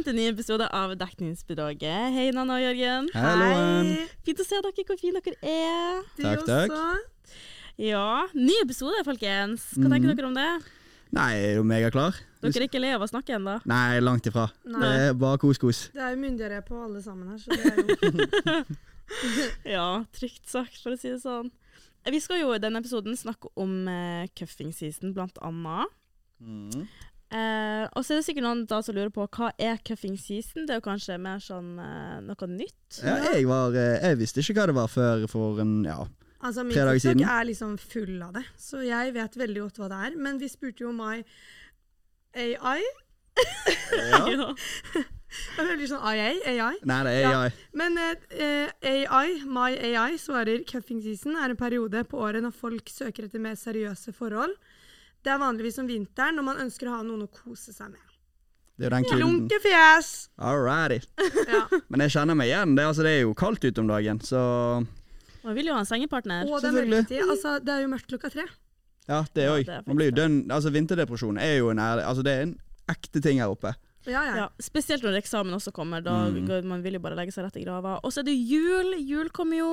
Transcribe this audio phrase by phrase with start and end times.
[0.00, 2.12] velkommen til en ny episode av Dekningsbidraget.
[2.14, 3.08] Hei, Nanna og Jørgen.
[3.12, 4.06] Hei.
[4.24, 5.98] Fint å se dere, hvor fine dere er.
[6.16, 7.34] Du Takk, takk.
[7.76, 9.60] Ja, ny episode, folkens.
[9.76, 9.92] Hva Mhm.
[9.92, 10.64] tenker dere om det?
[11.12, 12.14] Nei, er jo megaklar?
[12.40, 13.60] Dere er ikke lei av å snakke ennå?
[13.66, 14.50] Nei, langt ifra.
[14.64, 14.80] Nei.
[14.80, 15.90] Det er bare kos-kos.
[15.92, 18.64] Det er jo myndigere på alle sammen her, så det er jo
[19.76, 21.50] Ja, trygt sagt, for å si det sånn.
[22.06, 25.88] Vi skal jo i denne episoden snakke om uh, cuffing season, blant annet.
[26.40, 26.88] Mm.
[27.30, 30.64] Eh, og så er det sikkert noen da som lurer på hva er cuffing season.
[30.66, 32.98] Det er jo kanskje mer sånn eh, noe nytt.
[33.04, 36.00] Ja, jeg, var, eh, jeg visste ikke hva det var før for en ja.
[36.40, 39.78] Altså, min Tre dager TikTok er liksom full av det, så jeg vet veldig godt
[39.82, 40.18] hva det er.
[40.26, 41.20] Men vi spurte jo My
[42.34, 42.80] AI.
[43.94, 44.50] ja.
[45.30, 46.72] Jeg føler sånn AI, AI.
[46.90, 47.42] Nei, det er Ja.
[47.78, 52.90] Men eh, AI, My AI, svarer cuffing season er en periode på året når folk
[52.90, 54.56] søker etter mer seriøse forhold.
[55.24, 58.00] Det er vanligvis om vinteren når man ønsker å ha noen å kose seg med.
[58.80, 59.20] Det er jo den kulden.
[59.26, 60.06] Lunkefjes!
[60.40, 61.00] Alrighty.
[61.50, 61.66] Ja.
[61.92, 62.72] Men jeg kjenner meg igjen.
[62.78, 64.40] Det, altså, det er jo kaldt ute om dagen, så
[65.44, 66.48] Man vil jo ha en sengepartner.
[66.48, 67.20] Og det er mørketid.
[67.28, 68.46] Altså, det er jo mørkt klokka tre.
[69.10, 69.68] ja, det òg.
[69.68, 72.56] Ja, Man blir jo dønn Altså, vinterdepresjon er jo en ærlig Altså, det er en
[72.88, 73.74] ekte ting her oppe.
[74.08, 74.34] Ja, ja.
[74.40, 76.00] Ja, spesielt når eksamen også kommer.
[76.00, 76.64] Da Mm.
[76.64, 77.98] Man vil jo bare legge seg rett i grava.
[78.02, 78.94] Og så er det jul.
[79.04, 79.72] Jul kommer jo.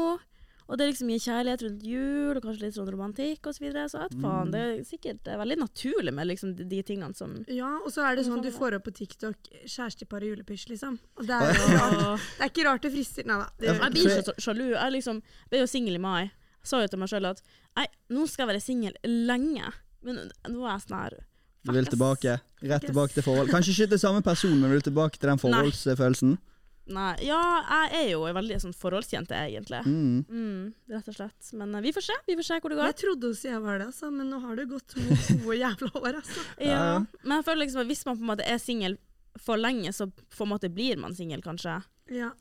[0.67, 3.55] Og det er liksom mye kjærlighet rundt jul, og kanskje litt sånn romantikk osv.
[3.57, 3.85] Så, videre.
[3.89, 4.21] så Mm.
[4.21, 7.69] faen, det er sikkert det er veldig naturlig med liksom de, de tingene som Ja,
[7.85, 10.99] og så er det sånn du får opp på TikTok kjærestepar og julepysj, liksom.
[11.17, 13.25] Og det er jo det er ikke rart det frister.
[13.25, 13.47] Nei da.
[13.59, 14.65] Det Jeg blir så sjalu.
[14.75, 16.23] Jeg liksom, ble jo singel i mai.
[16.27, 17.41] Jeg sa jo til meg sjøl at
[17.77, 19.71] nei, nå skal jeg være singel lenge.
[20.03, 21.17] Men nå er jeg sånn her
[21.63, 22.39] Du vil tilbake.
[22.63, 23.49] Rett tilbake til forhold.
[23.51, 26.35] Kanskje ikke til samme person, men vil tilbake til den forholdsfølelsen.
[26.35, 26.56] Nei,
[26.87, 29.81] ja, jeg er jo en veldig sånn forholdsjente, egentlig.
[29.85, 30.21] Mm.
[30.29, 30.61] Mm,
[30.93, 31.49] rett og slett.
[31.59, 32.17] Men uh, vi får se.
[32.29, 32.89] Vi får se hvor det går.
[32.91, 35.03] Jeg trodde også jeg var det, altså, men nå har det gått to
[35.43, 36.21] gode jævla år.
[36.21, 36.45] Altså.
[36.67, 36.81] Ja.
[37.23, 38.97] Men jeg føler liksom at hvis man på en måte er singel
[39.41, 41.79] for lenge, så på en måte blir man singel, kanskje.
[42.13, 42.31] Ja.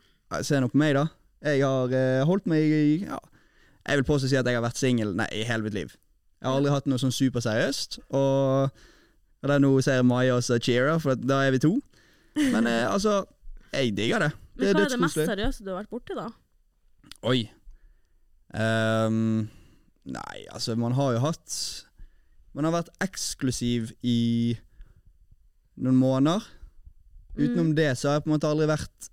[0.43, 1.07] Se nå på meg, da.
[1.47, 3.19] Jeg har eh, holdt meg i ja.
[3.87, 5.93] Jeg vil påstå si at jeg har vært singel i hele mitt liv.
[6.41, 8.01] Jeg har aldri hatt noe sånn superseriøst.
[8.19, 11.77] Og, og det er nå ser jeg Maja også cheerer, for da er vi to.
[12.39, 13.21] Men eh, altså,
[13.77, 14.33] jeg digger det.
[14.57, 15.27] Det Men hva er det mest dødskoselig.
[15.31, 16.29] seriøse du har vært borti, da?
[17.27, 17.41] Oi.
[18.57, 19.49] Ehm,
[20.07, 21.57] nei, altså, man har jo hatt
[22.57, 24.57] Man har vært eksklusiv i
[25.77, 26.41] noen måneder.
[27.37, 27.77] Utenom Mm.
[27.77, 29.11] det så har jeg på en måte aldri vært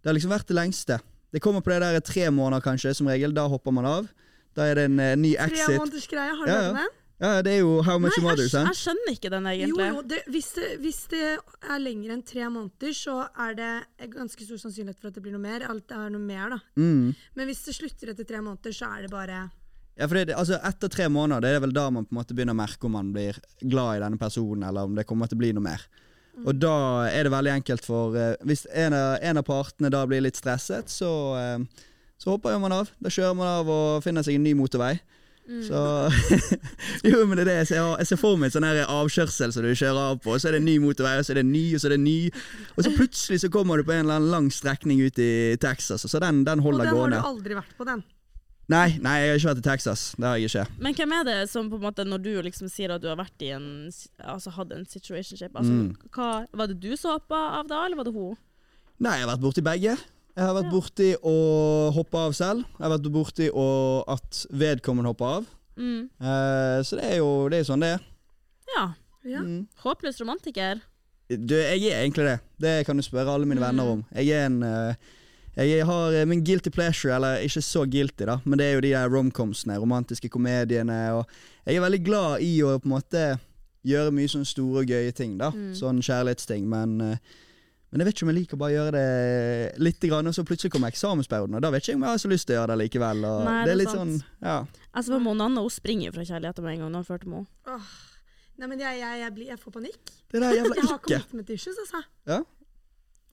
[0.00, 1.00] Det har liksom vært det lengste.
[1.32, 3.32] Det kommer på det der tre måneder, kanskje, som regel.
[3.34, 4.08] Da hopper man av.
[4.54, 5.78] Da er det en eh, ny Tre exit.
[5.80, 6.70] måneders greie, har du Ja, hørt ja.
[6.70, 6.88] om den?
[7.24, 9.86] Ja, det er jo How Much Nei, You Mother, jeg, jeg skjønner ikke den, egentlig.
[9.88, 13.72] jo, det, hvis, det, hvis det er lenger enn tre måneder, så er det
[14.12, 15.64] ganske stor sannsynlighet for at det blir noe mer.
[15.70, 16.60] Alt er noe mer, da.
[16.76, 17.14] Mm.
[17.38, 19.46] Men hvis det slutter etter tre måneder, så er det bare
[19.94, 22.36] Ja, for det, altså Etter tre måneder det er vel da man på en måte
[22.36, 25.38] begynner å merke om man blir glad i denne personen, eller om det kommer til
[25.38, 25.88] å bli noe mer.
[26.42, 26.76] Og da
[27.06, 30.38] er det veldig enkelt for eh, Hvis en av, en av partene da blir litt
[30.38, 31.84] stresset, så, eh,
[32.18, 32.90] så hopper man av.
[32.98, 34.96] Da kjører man av og finner seg en ny motorvei.
[35.44, 35.60] Mm.
[35.66, 35.80] Så
[37.10, 39.52] Jo, men det er det jeg ser, jeg ser for meg en sånn her avkjørsel
[39.52, 41.40] som du kjører av på, og så er det en ny motorvei, og så er
[41.40, 42.18] det en ny, og så er det en ny.
[42.78, 46.06] Og så plutselig så kommer du på en eller annen lang strekning ut i Texas,
[46.08, 47.20] så den, den Og den gående.
[47.20, 48.04] har du aldri vært på, den.
[48.72, 50.02] Nei, nei, jeg har ikke vært i Texas.
[50.16, 50.62] Det har jeg ikke.
[50.80, 53.18] Men hvem er det som på en måte, når du liksom sier at du har
[53.20, 53.66] vært i en
[54.24, 55.90] Altså hatt en situationship, altså, Mm.
[56.16, 58.38] hva, var det du som hoppa av da, eller var det hun?
[59.04, 59.98] Nei, jeg har vært borti begge.
[60.34, 61.34] Jeg har vært borti å
[61.94, 62.64] hoppe av selv.
[62.78, 63.66] Jeg har vært borti å,
[64.10, 65.44] at vedkommende hopper av.
[65.78, 66.08] Mm.
[66.20, 68.02] Eh, så det er jo det er sånn det er.
[68.74, 68.84] Ja.
[69.24, 69.40] Ja.
[69.46, 69.62] Mm.
[69.84, 70.82] Håpløs romantiker.
[71.30, 72.38] Du, jeg er egentlig det.
[72.60, 73.66] Det kan du spørre alle mine Mm.
[73.68, 74.02] venner om.
[74.14, 74.94] Jeg er en eh,
[75.56, 78.80] Jeg har eh, min guilty pleasure, eller ikke så guilty, da, men det er jo
[78.80, 81.28] de der romcomsene, romantiske komediene, og
[81.64, 83.22] jeg er veldig glad i å på en måte
[83.86, 85.52] gjøre mye sånne store og gøye ting, da.
[85.54, 85.70] Mm.
[85.78, 87.16] Sånn kjærlighetsting, men eh,
[87.94, 90.42] men jeg vet ikke om jeg liker å bare gjøre det litt, grann, og så
[90.44, 92.58] plutselig kommer eksamensperioden, og da vet ikke jeg om jeg har så lyst til å
[92.58, 93.20] gjøre det likevel.
[93.28, 94.00] Og Nei, det det er litt sant.
[94.18, 94.56] sånn, ja.
[94.90, 97.78] Altså, for Monanne hun springer fra kjærligheten med en gang hun førte med henne.
[97.78, 97.92] Åh.
[98.58, 100.12] Nei, men jeg, jeg, jeg, blir, jeg får panikk.
[100.34, 100.82] Det der jævla ikke.
[100.84, 102.02] Jeg har kommet commitment issues, altså.
[102.30, 102.40] Ja?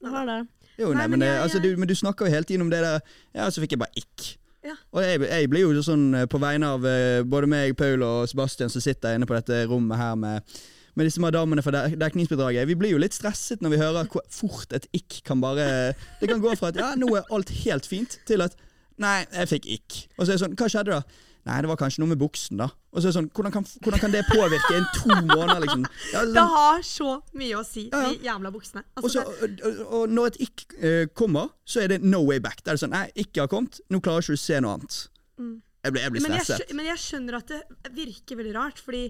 [0.02, 0.38] Hun har det.
[0.78, 2.70] Jo, Nei, nei, men det, jeg- altså, du, men du snakker jo hele tiden om
[2.72, 3.00] det der
[3.36, 4.28] Ja, så fikk jeg bare ikk.
[4.64, 4.74] Ja.
[4.94, 8.28] Og jeg, jeg blir jo sånn eh, på vegne av eh, både meg, Paul og
[8.30, 10.54] Sebastian som sitter inne på dette rommet her med
[10.98, 12.68] med disse madammene for dek- dekningsbidraget.
[12.68, 16.28] Vi blir jo litt stresset når vi hører hvor fort et ikk kan bare Det
[16.28, 18.56] kan gå fra at ja, nå er alt helt fint, til at
[19.00, 20.00] nei, jeg fikk ikk.
[20.18, 21.28] Og så er det sånn, hva skjedde da?
[21.42, 22.68] Nei, det var kanskje noe med buksen, da.
[22.92, 25.88] Og så er det sånn, hvordan kan, hvordan kan det påvirke en to måneder, liksom?
[26.12, 27.08] Ja, Det sånn, har så
[27.40, 28.84] mye å si, de jævla buksene.
[29.00, 32.62] Altså, så, og, og, når et ikk uh, kommer, så er det no way back.
[32.62, 34.76] Da er det sånn, nei, ikke har kommet, nå klarer ikke du å se noe
[34.78, 35.00] annet.
[35.42, 35.56] Mm.
[35.82, 36.74] Jeg blir, jeg blir men, jeg, stresset.
[36.78, 39.08] men jeg skjønner at det virker veldig rart, fordi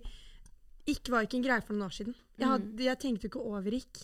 [0.86, 2.14] ikk var ikke en greie for noen år siden.
[2.38, 2.52] Jeg, Mm.
[2.52, 4.02] hadde, jeg tenkte jo ikke over ikk.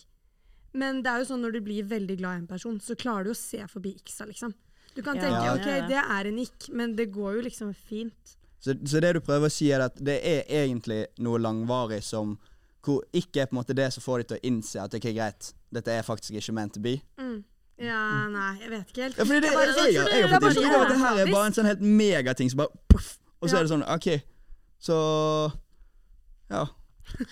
[0.73, 3.23] Men det er jo sånn når du blir veldig glad i en person, så klarer
[3.25, 4.53] du å se forbi x-a, liksom.
[4.95, 5.87] Du kan Ja, tenke ok, ja, ja.
[5.87, 8.35] det er en ikk, men det går jo liksom fint.
[8.59, 12.37] Så, så det du prøver å si, er at det er egentlig noe langvarig som
[12.83, 15.01] hvor ikke er på en måte det som får de til å innse at det
[15.01, 17.01] ikke er greit, dette er faktisk ikke meant to be.
[17.19, 17.43] Mm.
[17.79, 19.17] Ja, nei, jeg vet ikke helt.
[19.17, 21.31] Ja, fordi det, Jeg jeg, jeg, jeg, har fått inntrykk av at det her er
[21.31, 24.07] bare en sånn helt megating som bare poff, og så er det sånn OK,
[24.79, 24.97] så
[26.49, 26.65] Ja.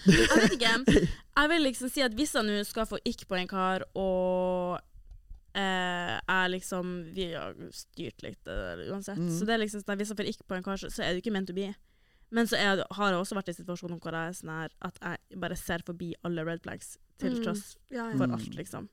[0.07, 1.07] Jeg vet ikke.
[1.37, 4.79] Jeg vil liksom si at hvis jeg nå skal få ikk på en kar, og
[5.57, 9.17] eh, jeg liksom Vi har styrt litt eh, uansett.
[9.21, 9.29] Mm.
[9.37, 11.03] Så det er liksom sånn at hvis jeg får ikk på en kar, så, så
[11.05, 11.69] er det ikke meant to be.
[12.33, 14.97] Men så er, har jeg også vært i situasjoner hvor jeg er sånn her at
[14.99, 17.43] jeg bare ser forbi alle red flags, til Mm.
[17.45, 18.17] tross Ja, ja.
[18.17, 18.33] for Mm.
[18.35, 18.89] alt, liksom.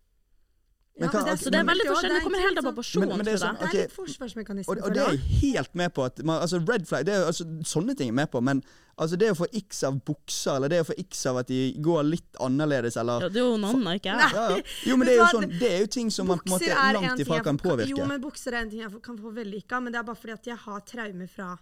[0.97, 2.15] Men Ja, hva- men Så det er veldig forskjellig.
[2.15, 4.69] Det kommer helt an på personen, Men- det er sånn- sånn- Det er litt forsvarsmekanisme
[4.71, 6.05] Og, og det er jeg helt med på.
[6.07, 8.63] At altså Red flag, det er, altså, sånne ting er jeg med på, men
[8.97, 11.73] altså, det å få x av bukser, eller det å få x av at de
[11.83, 14.33] går litt annerledes, eller Ja, det er jo noen, ikke jeg.
[14.35, 14.63] Ja, ja.
[14.87, 16.93] Jo, men det er jo sånn Det er jo ting som man på en måte
[16.95, 17.89] langt ifra kan påvirke.
[17.99, 19.35] Jo, men bukser er en ting jeg kan få
[19.73, 21.59] av, men det er bare fordi at jeg har traumer fra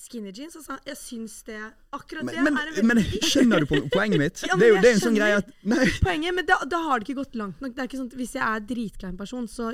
[0.00, 0.56] skinny jeans.
[0.58, 1.58] Altså, jeg syns det
[1.92, 4.42] Akkurat det Men, men, er en veldig men skjønner du po- poenget mitt?
[4.48, 5.86] Ja, det er jo det er en sånn greie at Nei.
[6.06, 7.76] poenget, men da, da har det ikke gått langt nok.
[7.76, 9.72] Det er ikke sånn at Hvis jeg er dritklein person, så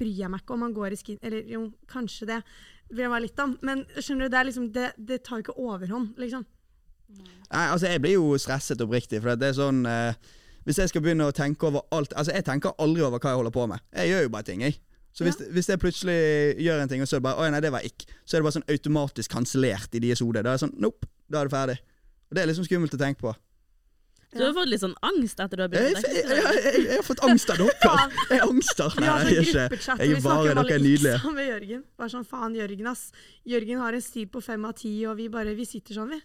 [0.00, 1.18] bryr jeg meg ikke om han går i skin...
[1.26, 2.40] Eller jo, kanskje det
[2.90, 5.58] vil jeg være litt om, men skjønner du, det, liksom, det, det tar jo ikke
[5.62, 6.46] overhånd, liksom.
[7.50, 9.18] Nei, altså Jeg blir jo stresset oppriktig.
[9.22, 10.14] For det er sånn eh,
[10.66, 13.40] Hvis jeg skal begynne å tenke over alt Altså Jeg tenker aldri over hva jeg
[13.40, 13.82] holder på med.
[13.96, 14.78] Jeg gjør jo bare ting, jeg.
[15.12, 16.18] Så hvis, hvis jeg plutselig
[16.62, 18.58] gjør en ting, og så bare Å nei, det var ikke', Så er det bare
[18.60, 20.42] sånn automatisk kansellert i deres hode.
[20.42, 21.78] Da er det sånn Nope, da er det ferdig.
[22.30, 23.34] Og Det er liksom skummelt å tenke på.
[24.30, 24.38] Ja.
[24.38, 26.70] du har fått litt sånn angst etter du har Jeg, begynt jeg, å jeg, dekke
[26.70, 27.94] jeg, jeg har fått angst av dere!
[28.30, 28.94] Jeg angster.
[29.00, 31.14] Nei, jeg sånn er ikke Jeg er vi bare Dere er nydelige.
[31.18, 31.82] iksa med Jørgen.
[31.98, 33.02] Bare sånn, faen Jørgen, ass.
[33.44, 36.20] Jørgen har en stil på fem av ti, og vi bare Vi sitter sånn, vi.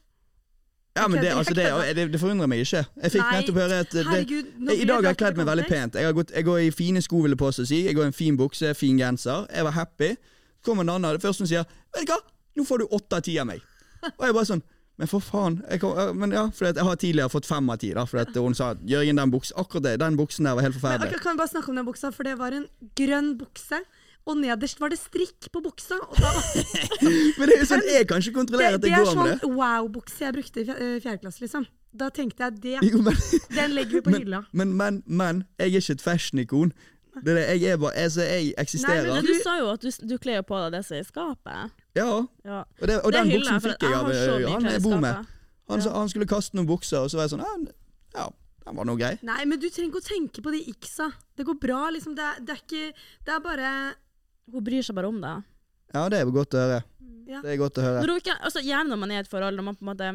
[0.95, 2.85] Ja, men det, altså, det, det, det forundrer meg ikke.
[3.03, 4.51] Jeg fikk Nei, nettopp høre at det, Herregud.
[4.71, 5.97] I dag har jeg kledd meg veldig pent.
[5.99, 7.81] Jeg, har gått, jeg går i fine sko, vil jeg påstå si.
[7.89, 9.43] Jeg går i en fin bukse, fin genser.
[9.51, 10.13] Jeg var happy.
[10.63, 12.21] Kommer en annen, det første hun sier 'Vet du hva,
[12.55, 13.61] nå får du åtte av ti av meg'.
[14.15, 14.63] Og jeg bare sånn
[14.97, 15.57] Men for faen.
[15.69, 17.91] Jeg, kom, men ja, for jeg har tidligere fått fem av ti.
[17.91, 21.19] For hun sa 'Jørgen, den buksen akkurat det, den buksen der var helt Men, forferdelig'.
[21.19, 23.83] kan vi bare snakke om den buksa, for det var en grønn bukse.
[24.25, 25.99] Og nederst var det strikk på buksa.
[26.01, 26.31] Og da,
[27.37, 29.35] Men det er jo sånn, jeg kan ikke kontrollere at det jeg går med det.
[29.35, 31.67] Det er sånn wow-bukse jeg brukte i eh, fjerde klasse, liksom.
[31.95, 33.15] Da tenkte jeg det, Jo, men,
[33.59, 34.39] den legger vi på men, hylla.
[34.51, 36.73] men, men, men jeg er ikke et fashion-ikon.
[37.21, 39.05] Det er det, jeg er bare, altså, jeg eksisterer.
[39.07, 41.07] Nei, Men du sa jo at du, du kler på deg det som er i
[41.07, 41.75] skapet.
[41.95, 42.07] Ja,
[42.43, 42.57] Ja.
[42.65, 45.29] og, det, og Det den buksen fikk jeg av eh, han jeg bor med.
[45.69, 45.93] Han, Ja.
[45.95, 47.45] han skulle kaste noen bukser, og så var jeg sånn
[48.17, 48.25] Ja,
[48.65, 49.13] den var nå grei.
[49.25, 51.07] Nei, men du trenger ikke å tenke på de x-a.
[51.37, 52.17] Det går bra, liksom.
[52.17, 52.83] Det er, det er ikke
[53.29, 53.71] Det er bare
[54.51, 55.43] Hun bryr seg bare om deg.
[55.95, 56.83] Ja, det er godt å høre.
[57.25, 57.39] Ja.
[57.41, 58.01] Det er godt å høre.
[58.03, 59.91] Når hun ikke, altså, gjerne når man er i et forhold, når man på en
[59.93, 60.09] måte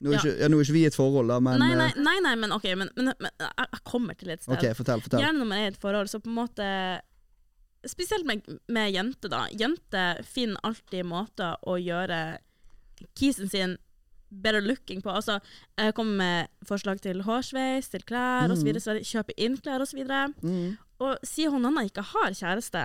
[0.00, 0.18] Nå er Ja.
[0.22, 2.14] ikke, ja, nå er ikke vi i et forhold, da, men Nei, nei, eh, nei,
[2.24, 4.54] nei men OK, men, men, men jeg, kommer til et sted.
[4.56, 5.02] OK, fortell.
[5.04, 5.20] fortell.
[5.20, 6.68] Gjerne når man er i et forhold, så på en måte
[7.88, 9.46] Spesielt med, med jenter, da.
[9.56, 12.38] Jenter finner alltid måter å gjøre
[13.16, 13.76] kisen sin
[14.30, 15.08] better looking på.
[15.16, 15.38] Altså,
[15.80, 18.52] jeg kommer med forslag til hårsveis, til klær Mm.
[18.52, 20.00] osv., så kjøpe inn klær osv.
[20.42, 20.76] Mm.
[21.00, 22.84] Og sier hun Nanna ikke har kjæreste,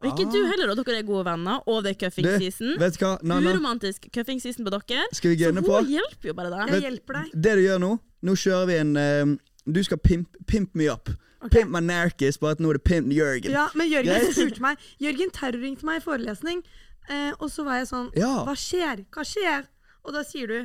[0.00, 0.32] og ikke Ah.
[0.32, 3.16] du heller, og dere er gode venner, og det er cuffing Du, season Vet hva,
[3.22, 3.52] Nanna?
[3.54, 5.04] Uromantisk cuffing season på dere.
[5.12, 5.64] Skal vi Så på?
[5.66, 6.74] Så hun hjelper jo bare deg.
[6.74, 7.30] Jeg hjelper deg.
[7.32, 9.36] Det du gjør nå, nå kjører vi en uh,
[9.66, 11.08] Du skal pimp, pimp me up.
[11.40, 11.60] Okay.
[11.60, 13.50] Pimp my narkis, bare at nå er det pimp Jørgen.
[13.50, 16.62] Ja, men Jørgen spurte meg Jørgen terrorringte meg i forelesning,
[17.10, 18.44] uh, og så var jeg sånn Ja.
[18.44, 19.04] Hva skjer?
[19.10, 19.66] Hva skjer?
[20.06, 20.58] Og da sier du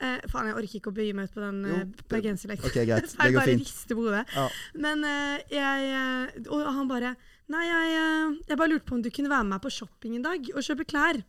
[0.00, 2.70] eh, Faen, jeg orker ikke å begi meg ut på den Jo, eh, bergenserlekten.
[2.70, 3.14] Okay, greit.
[3.18, 4.24] Jeg bare rister på hodet.
[4.34, 4.46] Ja.
[4.74, 7.14] Men eh, jeg eh, Og han bare
[7.48, 10.16] Nei, jeg, eh, jeg bare lurte på om du kunne være med meg på shopping
[10.18, 11.22] en dag og kjøpe klær.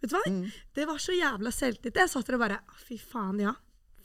[0.00, 0.22] Vet du hva?
[0.30, 0.44] Mm.
[0.74, 1.96] Det var så jævla selvtillit.
[2.02, 3.52] Jeg satt der og bare Fy faen, ja.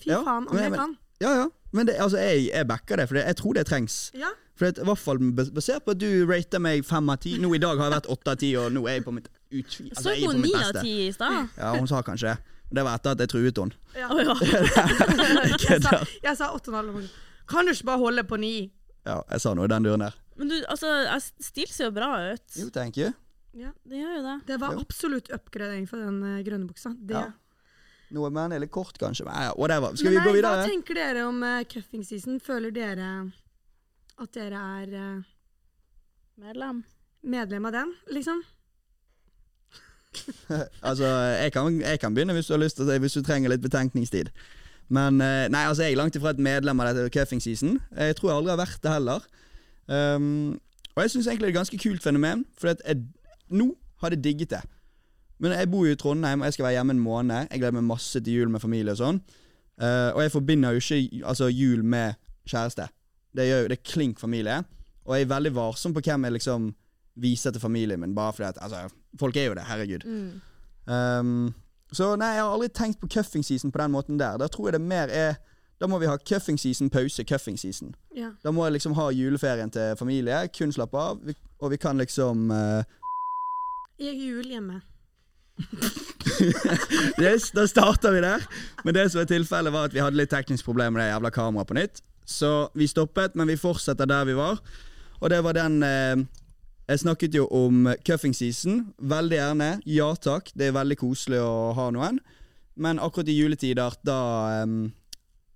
[0.02, 0.98] Fy Ja, faen, om men- jeg men- kan.
[1.22, 1.48] Ja, ja.
[1.74, 4.12] Men det, altså, jeg, jeg backer det, for jeg tror det trengs.
[4.14, 4.30] Ja.
[4.56, 7.38] For det, I hvert fall basert på at du rater meg fem av ti.
[7.42, 9.30] Nå I dag har jeg vært åtte av ti, og nå er jeg på mitt
[9.50, 9.88] utvi...
[9.90, 11.48] Altså, Så hun ni av ti i stad?
[11.58, 12.38] Ja, hun sa kanskje det.
[12.74, 13.74] Det var etter at jeg truet henne.
[13.96, 14.10] ja.
[15.70, 17.10] Jeg, jeg sa åtte og en halv.
[17.50, 18.54] Kan du ikke bare holde på ni?
[19.06, 20.16] Ja, jeg sa noe i den duren der.
[20.40, 20.90] Men du, altså,
[21.44, 22.46] stil ser jo bra ut.
[22.58, 23.12] Jo, thank you.
[23.54, 23.70] Ja.
[23.86, 24.36] Det gjør jo det.
[24.50, 24.82] Det var Jo.
[24.82, 26.94] absolutt oppgradering for den uh, grønne buksa.
[26.98, 27.14] Det.
[27.20, 27.32] Ja.
[28.14, 29.26] Noe med den er kort, kanskje.
[29.28, 29.94] Men ja, whatever.
[29.98, 30.64] Skal Men vi gå videre?
[30.64, 32.40] Hva tenker dere om uh, cuffing season?
[32.42, 33.12] Føler dere
[34.22, 35.30] at dere er uh,
[36.42, 36.82] Medlem.
[37.22, 38.42] medlem av den, liksom?
[40.88, 41.06] altså,
[41.42, 43.64] jeg kan, jeg kan begynne hvis du har lyst til det, hvis du trenger litt
[43.66, 44.30] betenkningstid.
[44.94, 47.78] Men uh, nei, altså, jeg er langt ifra et medlem av dette cuffing season.
[47.98, 49.26] Jeg tror jeg aldri har vært det heller.
[49.88, 50.60] Um,
[50.96, 53.02] og jeg syns egentlig det er et ganske kult fenomen, for at jeg,
[53.50, 53.72] nå
[54.04, 54.62] har jeg digget det.
[55.40, 57.48] Men jeg bor jo i Trondheim, og jeg skal være hjemme en måned.
[57.52, 59.20] Jeg gleder meg masse til jul med familie og sånn.
[59.82, 62.14] Uh, og jeg forbinder jo ikke altså, jul med
[62.48, 62.86] kjæreste.
[63.36, 64.60] Det, gjør, jo- det er klink familie.
[65.06, 66.70] Og jeg er veldig varsom på hvem jeg liksom
[67.20, 68.86] viser til familien min, bare fordi at altså,
[69.20, 70.06] folk er jo det, herregud.
[70.06, 70.42] Mm.
[70.94, 71.54] Um,
[71.94, 74.38] så nei, jeg har aldri tenkt på cuffing season på den måten der.
[74.42, 75.36] Da tror jeg det mer er
[75.82, 77.96] Da må vi ha cuffing season, pause, cuffing season.
[78.16, 78.32] Ja.
[78.44, 81.20] Da må jeg liksom ha juleferien til familie, kun slappe av,
[81.60, 82.84] og vi kan liksom uh,
[84.00, 84.82] Jeg jul hjemme.
[87.22, 88.46] Yes, da starter vi der.
[88.84, 91.32] Men det som er tilfellet var at vi hadde litt teknisk problem med det jævla
[91.34, 92.02] kameraet på nytt.
[92.26, 94.62] Så vi stoppet, men vi fortsetter der vi var.
[95.20, 96.24] Og det var den eh,
[96.88, 98.94] Jeg snakket jo om cuffing season.
[98.98, 99.70] Veldig gjerne.
[99.86, 100.52] Ja takk.
[100.56, 102.20] Det er veldig koselig å ha noen.
[102.76, 104.20] Men akkurat i juletider, da
[104.64, 104.66] eh,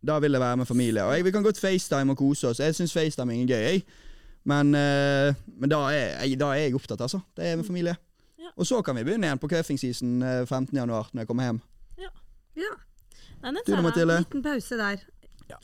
[0.05, 1.03] Da vil jeg være med familie.
[1.03, 2.59] Og jeg, vi kan godt FaceTime og kose oss.
[2.59, 3.83] Jeg syns FaceTiming er gøy, jeg.
[4.47, 7.19] Men, eh, men da, er, jeg, da er jeg opptatt, altså.
[7.37, 7.95] Det er med familie.
[8.39, 8.51] Ja.
[8.55, 10.77] Og så kan vi begynne igjen på cuffing season eh, 15.
[10.77, 11.61] januar, når jeg kommer hjem.
[11.99, 12.11] Ja.
[13.43, 14.01] Nei, den tar jeg.
[14.01, 15.03] en Liten pause der.
[15.47, 15.57] Ja,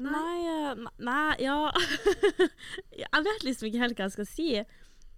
[0.00, 0.10] Nei.
[0.10, 1.56] nei, eh, nei, ja
[3.02, 4.46] Jeg vet liksom ikke helt hva jeg skal si.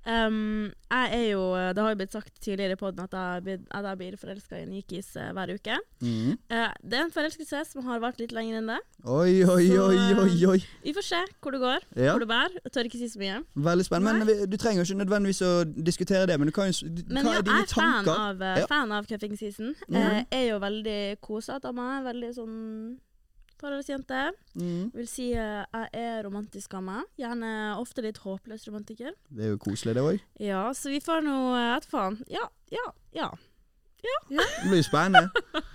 [0.07, 1.43] Um, jeg er jo
[1.75, 4.63] Det har jo blitt sagt tidligere i poden at, jeg at jeg blir forelska i
[4.65, 5.77] en jikis kis eh, hver uke.
[6.01, 6.39] Mm.
[6.49, 8.79] Uh, det er en forelskelse som har vart litt lenger enn det.
[9.05, 10.59] Oi, oi, Så, oi, oi, oi.
[10.85, 12.13] Vi får se hvor det går, Ja.
[12.15, 12.57] hvor det bærer.
[12.65, 13.43] Jeg tør ikke si så mye.
[13.69, 14.19] Veldig spennende.
[14.19, 15.53] Men vi- du trenger jo ikke nødvendigvis å
[15.91, 18.21] diskutere det, men du kan jo Men Hva ja, er jeg dine er fan tanker?
[18.21, 18.67] av, eh, Ja.
[18.67, 19.75] fan av cuffing season.
[19.89, 19.97] Mm.
[19.97, 22.05] Uh, er jo veldig kosete av meg.
[22.05, 22.99] Veldig sånn
[23.61, 24.21] forholdsjente.
[24.59, 24.91] Mm.
[24.95, 27.05] Vil si eh, jeg er romantisk av meg.
[27.21, 27.51] Gjerne
[27.81, 29.13] ofte litt håpløs romantiker.
[29.31, 30.23] Det er jo koselig, det òg.
[30.43, 31.37] Ja, så vi får nå
[31.77, 32.21] et Vet faen.
[32.33, 32.87] Ja, ja,
[33.17, 33.31] ja.
[34.31, 35.29] Det blir spennende.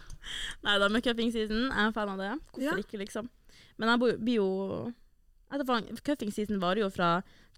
[0.63, 1.65] Nei da, med cuffing season.
[1.69, 2.31] Jeg er fan av det.
[2.55, 2.75] Hvorfor Ja.
[2.79, 3.29] ikke, liksom.
[3.77, 4.49] Men jeg bor- blir jo
[5.53, 5.61] Vet
[6.05, 7.09] Cuffing season varer jo fra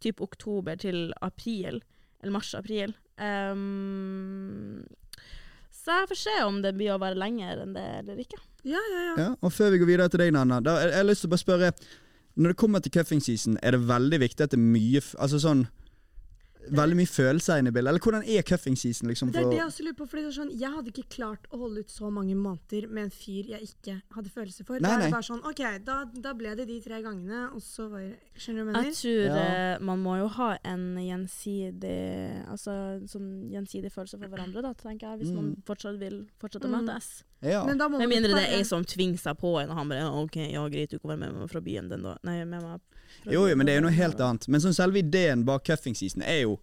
[0.04, 1.78] typ oktober til april.
[2.20, 2.96] Eller mars-april.
[3.22, 4.84] Ehm,
[5.86, 8.40] så jeg får se om det blir å være lenger enn det eller ikke.
[8.66, 9.16] Ja, ja, ja.
[9.22, 11.30] Ja, og før vi går videre til deg, Nanna, da jeg, jeg har lyst til
[11.30, 11.72] å bare spørre
[12.36, 15.40] Når det kommer til cuffing season, er det veldig viktig at det er mye Altså
[15.44, 15.68] sånn
[16.72, 17.90] Veldig mye følelser inne i bildet?
[17.90, 19.08] Eller hvordan er cuffing season?
[19.10, 20.08] liksom Det er det jeg også lurer på.
[20.10, 23.04] Fordi det er sånn, Jeg hadde ikke klart å holde ut så mange måneder med
[23.04, 24.80] en fyr jeg ikke hadde følelser for.
[24.80, 27.62] Nei, da er det bare sånn, ok, da, da ble det de tre gangene, og
[27.62, 28.84] så var det Skjønner du hva jeg mener?
[28.84, 29.76] Jeg tror Ja.
[29.76, 32.74] eh, man må jo ha en gjensidig Altså
[33.10, 35.64] sånn gjensidig følelse for hverandre, da, tenker jeg, hvis man Mm.
[35.66, 36.86] fortsatt vil fortsette å Mm.
[36.86, 37.24] møtes.
[37.46, 37.64] Ja.
[37.68, 39.92] Men da må Med mindre det er ei som tvinger seg på en, og han
[39.92, 42.16] bare OK, ja, greit, du kan være med meg fra byen den da.
[42.28, 44.48] Nei, med meg fra Jo, jo, men det er jo noe helt annet.
[44.52, 46.58] Men sånn selve ideen bak cuffing season er jo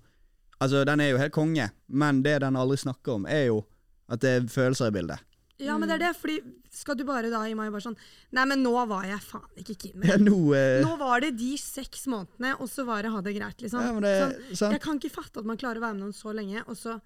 [0.63, 3.65] Altså, den er jo helt konge, men det den aldri snakker om, er jo
[4.13, 5.25] at det er følelser i bildet.
[5.63, 6.37] Ja, men det er det, fordi
[6.75, 7.97] skal du bare da i meg bare sånn
[8.35, 11.53] Nei, men nå var jeg faen ikke keen Ja, nå eh, Nå var det de
[11.61, 13.85] seks månedene, og så var det ha det greit, liksom.
[13.85, 14.77] ja, men det, Sånn, sant?
[14.77, 16.97] jeg kan ikke fatte at man klarer å være med noen så lenge, og så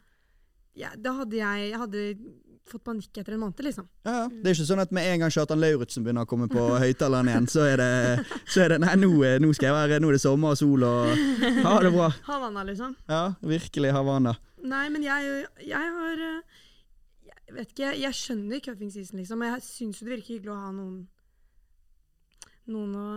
[0.76, 2.06] ja, Da hadde jeg, jeg hadde
[2.66, 3.86] fått panikk etter en måned, liksom.
[4.06, 4.26] Ja, ja.
[4.30, 7.30] Det er ikke sånn at med en gang Kjartan Lauritzen begynner å komme på høyttaleren
[7.30, 7.90] igjen, så er det,
[8.50, 10.60] så er det Nei, nå, eh, nå skal jeg være Nå er det sommer og
[10.60, 11.12] sol og
[11.66, 12.10] Ha det bra.
[12.26, 12.96] Havanna, liksom.
[13.10, 14.36] Ja, virkelig Havanna.
[14.66, 16.60] Nei, men jeg, jeg har eh,
[17.46, 19.42] Jeg vet ikke, jeg skjønner cuffing season, liksom.
[19.42, 21.02] Og jeg syns jo det virker hyggelig å ha noen
[22.66, 23.08] Noen å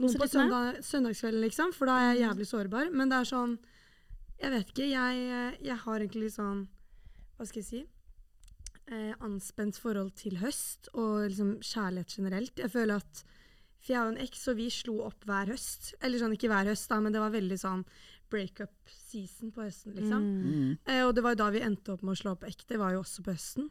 [0.00, 2.86] Noen på søndag, søndagskvelden, liksom, for da er jeg jævlig sårbar.
[2.96, 3.58] Men det er sånn
[4.40, 4.86] Jeg vet ikke.
[4.88, 6.68] Jeg, jeg har egentlig litt sånn
[7.36, 7.80] Hva skal jeg si?
[8.90, 12.56] Eh, anspent forhold til høst og liksom kjærlighet generelt.
[12.58, 13.20] Jeg føler at
[13.80, 15.94] For jeg har jo en eks, og vi slo opp hver høst.
[16.04, 17.84] Eller sånn, ikke hver høst, da, men det var veldig sånn
[18.28, 20.20] breakup season på høsten, liksom.
[20.26, 20.50] Mm.
[20.50, 20.72] Mm.
[20.84, 22.92] Eh, og det var jo da vi endte opp med å slå opp ekte, var
[22.92, 23.70] jo også på høsten.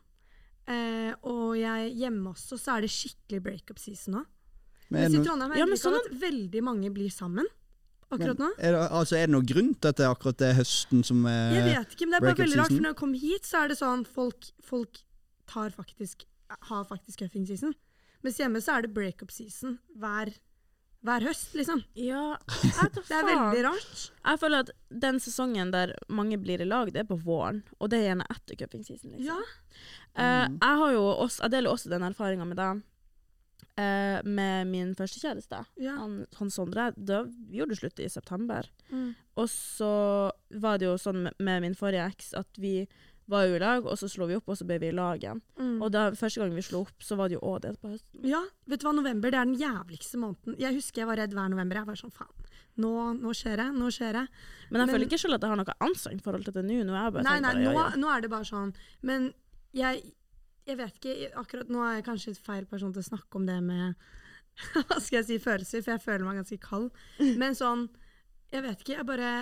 [0.66, 4.24] Eh, og jeg, hjemme også så er det skikkelig breakup season nå.
[4.90, 7.46] Men, Mens i er det Trondheim Ja, men sånn- at veldig mange blir sammen
[8.10, 8.50] akkurat nå.
[8.58, 11.06] men er det, altså, er det noen grunn til at det er akkurat det høsten
[11.06, 13.14] som er Jeg vet ikke, men det er bare veldig rart, for når jeg kom
[13.14, 15.02] hit, så er det sånn folk, folk
[15.50, 16.28] tar faktisk,
[16.70, 17.74] har faktisk cuffing season.
[18.26, 20.32] Mens hjemme så er det breakup season hver,
[21.08, 21.82] hver høst, liksom.
[21.96, 22.36] Ja,
[23.10, 24.04] Det er veldig rart.
[24.12, 24.74] Jeg føler at
[25.06, 27.64] den sesongen der mange blir i lag, det er på våren.
[27.80, 29.16] Og det er gjerne etter cupping season.
[29.16, 29.32] Liksom.
[29.32, 29.40] Ja.
[30.20, 32.86] Uh, jeg, har jo også, jeg deler også den erfaringa med deg.
[33.80, 35.64] eh, med min første kjæreste.
[35.80, 35.96] Ja.
[36.02, 36.92] Han, han Sondre.
[36.98, 38.68] Da gjorde det slutt i september.
[38.92, 39.14] Mm.
[39.40, 39.94] Og så
[40.60, 42.82] var det jo sånn med, med min forrige eks at vi
[43.30, 45.22] var jo i lag, og så slo vi opp, og så ble vi i lag
[45.22, 45.42] igjen.
[45.60, 45.76] Mm.
[45.86, 48.24] Og da, første gang vi slo opp, så var det jo òg det på høsten.
[48.26, 50.56] Ja, vet du hva, november det er den jævligste måneden.
[50.62, 51.80] Jeg husker jeg var redd hver november.
[51.82, 52.50] Jeg var sånn, faen,
[52.82, 54.26] nå, nå skjer det, nå skjer det.
[54.72, 56.80] Men jeg Men- føler ikke selv at jeg har noe anstrengt forhold til det nå.
[56.90, 58.74] Nå er bare Nei, nei, nå, nå er det bare sånn.
[59.06, 59.30] Men
[59.78, 60.04] jeg,
[60.66, 63.62] jeg vet ikke, akkurat nå er jeg kanskje feil person til å snakke om det
[63.62, 63.96] med,
[64.90, 66.90] hva skal jeg si, følelser, for jeg føler meg ganske kald.
[67.38, 67.90] Men sånn,
[68.52, 69.34] jeg vet ikke, jeg bare,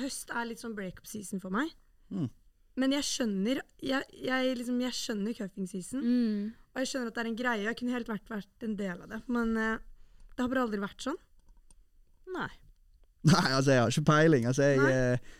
[0.00, 1.70] høst er litt sånn breakup season for meg.
[2.10, 2.26] Mm.
[2.80, 6.02] Men jeg skjønner, jeg, jeg, liksom, jeg skjønner cuffing season.
[6.02, 6.50] Mm.
[6.74, 7.66] Og jeg skjønner at det er en greie.
[7.68, 9.20] Jeg kunne helt vært, vært en del av det.
[9.30, 9.76] Men uh,
[10.34, 11.20] Det har bare aldri vært sånn.
[12.34, 12.50] Nei.
[13.30, 14.48] Nei, altså, jeg har ikke peiling.
[14.50, 15.36] Altså, jeg, eh,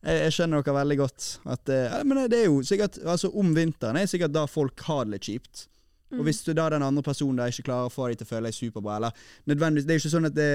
[0.00, 1.26] jeg, jeg skjønner dere veldig godt.
[1.52, 5.04] At, uh, men det er jo sikkert Altså, om vinteren er sikkert da folk har
[5.04, 5.66] det litt kjipt.
[6.08, 6.22] Mm.
[6.22, 8.32] Og hvis du da den andre personen der ikke klarer å få dem til å
[8.32, 10.50] føle deg superbra, eller nødvendigvis Det er jo ikke sånn at det,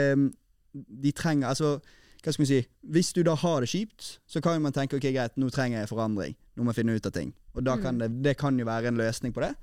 [1.05, 1.77] de trenger Altså,
[2.23, 2.59] hva skal vi si
[2.93, 5.91] Hvis du da har det kjipt, så kan man tenke ok, greit, nå trenger jeg
[5.91, 6.35] forandring.
[6.55, 7.33] Nå må jeg finne ut av ting.
[7.57, 9.53] Og da kan det, det kan jo være en løsning på det.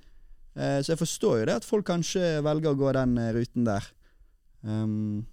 [0.55, 3.67] Eh, så jeg forstår jo det at folk kanskje velger å gå den eh, ruten
[3.67, 3.89] der.
[4.63, 5.25] Um,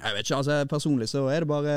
[0.00, 1.76] jeg vet ikke, altså Personlig så er det bare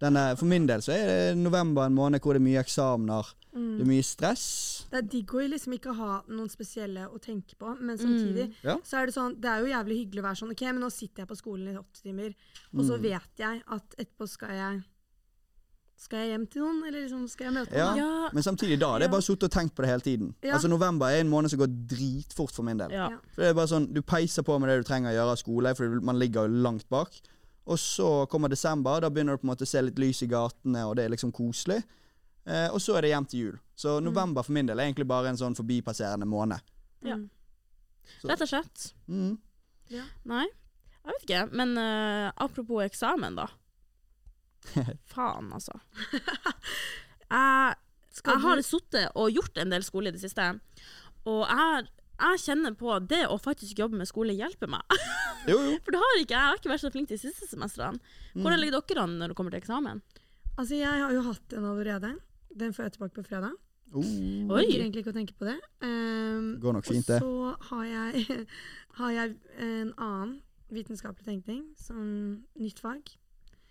[0.00, 2.60] den der, For min del så er det november en måned hvor det er mye
[2.64, 3.24] eksamener.
[3.54, 3.76] Mm.
[3.78, 4.86] Det er mye stress.
[4.90, 8.76] Det er digg å liksom ikke ha noen spesielle å tenke på, men samtidig Ja.
[8.82, 10.90] så er det sånn Det er jo jævlig hyggelig å være sånn OK, men nå
[10.90, 12.34] sitter jeg på skolen i åtte timer,
[12.74, 13.02] og så Mm.
[13.02, 14.82] vet jeg at etterpå skal jeg
[15.96, 17.94] Skal jeg hjem til noen, eller liksom skal jeg møte Ja.
[17.94, 17.96] noen?
[17.98, 18.28] Ja.
[18.34, 20.34] Men samtidig da, det er bare sittet og tenkt på det hele tiden.
[20.42, 20.54] Ja.
[20.54, 22.90] Altså November er en måned som går dritfort for min del.
[23.32, 25.38] For det er bare sånn, Du peiser på med det du trenger å gjøre av
[25.38, 27.12] skole, for man ligger jo langt bak.
[27.66, 30.28] Og så kommer desember, da begynner du på en måte å se litt lys i
[30.28, 31.78] gatene, og det er liksom koselig.
[32.44, 33.54] Eh, og så er det hjem til jul.
[33.74, 36.60] Så november for min del er egentlig bare en sånn forbipasserende måned.
[37.06, 37.16] Ja.
[37.16, 37.30] Mm.
[38.20, 38.84] Så- Rett og slett.
[39.08, 39.38] Mm.
[40.28, 41.40] Nei, jeg vet ikke.
[41.56, 43.48] Men uh, apropos eksamen, da.
[45.14, 45.72] Faen, altså.
[47.34, 47.74] Jeg,
[48.24, 50.44] jeg har sittet og gjort en del skole i det siste,
[51.26, 54.82] og jeg, jeg kjenner på at det å faktisk jobbe med skole hjelper meg.
[55.44, 55.72] Jo, jo.
[55.84, 57.98] For det har ikke, jeg har ikke vært så flink de siste semestrene.
[58.32, 58.38] Mm.
[58.40, 59.98] Hvordan ligger dere an når det kommer til eksamen?
[60.56, 62.12] Altså, jeg har jo hatt en allerede.
[62.56, 63.52] Den får jeg tilbake på fredag.
[63.92, 64.00] Oh.
[64.56, 64.62] Oi.
[64.64, 65.58] Jeg egentlig ikke å tenke på det.
[65.84, 67.18] Um, Går nok fint, det.
[67.20, 68.46] Og så har jeg,
[69.02, 69.34] har jeg
[69.66, 70.32] en annen
[70.72, 72.00] vitenskapelig tenkning som
[72.56, 73.12] nytt fag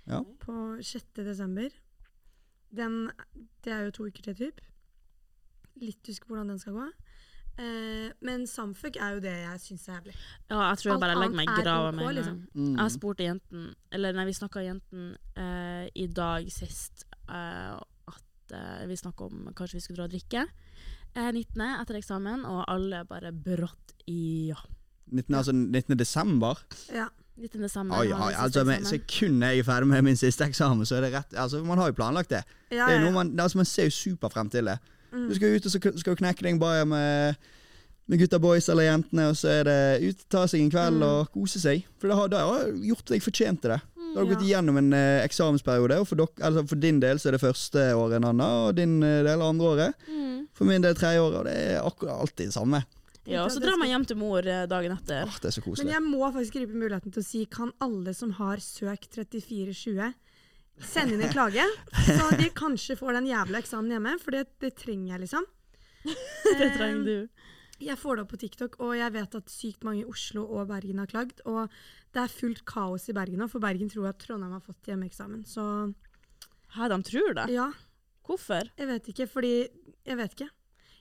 [0.06, 0.21] Ja.
[0.45, 1.10] på 6.
[1.25, 1.73] desember.
[2.69, 3.10] Den,
[3.65, 4.62] det er jo to uker til, typ.
[5.82, 6.88] Litt husk hvordan den skal gå.
[7.53, 10.15] Eh, men Samfuck er jo det jeg syns er jævlig.
[10.49, 12.15] Ja, jeg tror jeg bare legger meg i grava med en gang.
[12.17, 12.39] liksom.
[12.53, 12.75] Mm.
[12.81, 17.73] Jeg spurte jenten, eller nei, vi snakka jenten eh, i dag sist eh,
[18.13, 20.47] at eh, vi snakka om kanskje vi skulle dra og drikke.
[21.13, 21.65] Eh, 19.
[21.77, 24.57] etter eksamen, og alle bare brått i ja.
[25.13, 25.97] 19, altså 19.
[25.99, 26.63] desember?
[26.89, 27.11] Ja.
[27.35, 27.61] 19.
[27.61, 27.97] desember.
[27.97, 31.13] Oi, oi, altså, med sekundet jeg er ferdig med min siste eksamen, så er det
[31.15, 32.43] rett Altså, Man har jo planlagt det.
[32.69, 34.77] Ja, det er ja, noe man, altså, man ser jo super frem til det.
[35.13, 35.28] Mm.
[35.30, 37.36] Du skal ut og så skal du knekke deg bare med,
[38.10, 41.04] med gutta boys eller jentene, og så er det ut, ta seg en kveld Mm.
[41.08, 41.86] og kose seg.
[42.02, 43.82] For da har da har gjort deg fortjent til det.
[44.13, 44.36] Da har du Ja.
[44.36, 47.41] gått igjennom en eh, eksamensperiode, og for, dok, altså for din del så er det
[47.41, 49.93] første året en annen, og din eh, del andre året.
[50.10, 50.47] Mm.
[50.54, 52.84] For min del tredje året, og det er akkurat alltid det samme.
[53.26, 55.23] Ja, og så drar man hjem til mor eh, dagen etter.
[55.23, 55.86] Ah, det er så koselig.
[55.88, 60.13] Men jeg må faktisk gripe muligheten til å si kan alle som har søkt 3420,
[60.81, 61.65] sende inn en klage?
[62.05, 65.45] Så de kanskje får den jævla eksamen hjemme, for det, det trenger jeg, liksom.
[66.59, 67.43] Det trenger du.
[67.83, 70.67] Jeg får det opp på TikTok, og jeg vet at sykt mange i Oslo og
[70.69, 71.41] Bergen har klagd.
[71.49, 71.71] Og
[72.15, 75.43] det er fullt kaos i Bergen nå, for Bergen tror at Trondheim har fått hjemmeeksamen.
[75.47, 75.63] Så
[76.75, 77.47] Hæ, de tror det?
[77.53, 77.69] ja,
[78.23, 78.69] Hvorfor?
[78.77, 79.53] jeg vet ikke, fordi
[80.05, 80.49] Jeg vet ikke.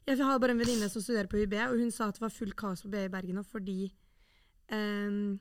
[0.06, 2.34] Jeg har bare en venninne som studerer på UB, og hun sa at det var
[2.34, 3.92] fullt kaos på BI i Bergen nå fordi
[4.70, 5.38] um,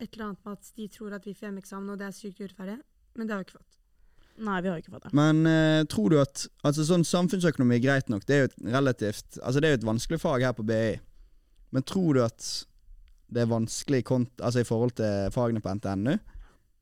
[0.00, 2.40] et eller annet med at de tror at vi får hjemmeeksamen, og det er sykt
[2.40, 2.78] urettferdig.
[3.14, 3.78] Men det har vi ikke fått.
[4.42, 5.14] Nei, vi har ikke fått det.
[5.16, 8.60] Men eh, tror du at altså sånn Samfunnsøkonomi er greit nok, det er jo et
[8.74, 10.96] relativt Altså det er jo et vanskelig fag her på BI.
[11.72, 12.46] Men tror du at
[13.32, 16.16] det er vanskelig kont altså i forhold til fagene på NTNU?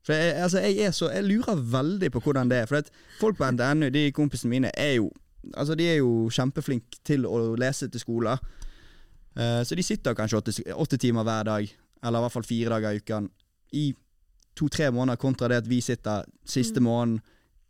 [0.05, 2.69] For jeg, altså jeg, er så, jeg lurer veldig på hvordan det er.
[2.69, 2.89] For at
[3.19, 5.11] folk på NTNU, de kompisene mine, er jo
[5.57, 8.37] Altså de er jo kjempeflinke til å lese til skoler.
[9.33, 11.71] Eh, så de sitter kanskje åtte, åtte timer hver dag,
[12.03, 13.29] eller i hvert fall fire dager i uken,
[13.73, 13.85] i
[14.55, 16.83] to-tre måneder, kontra det at vi sitter siste Mm.
[16.83, 17.21] måneden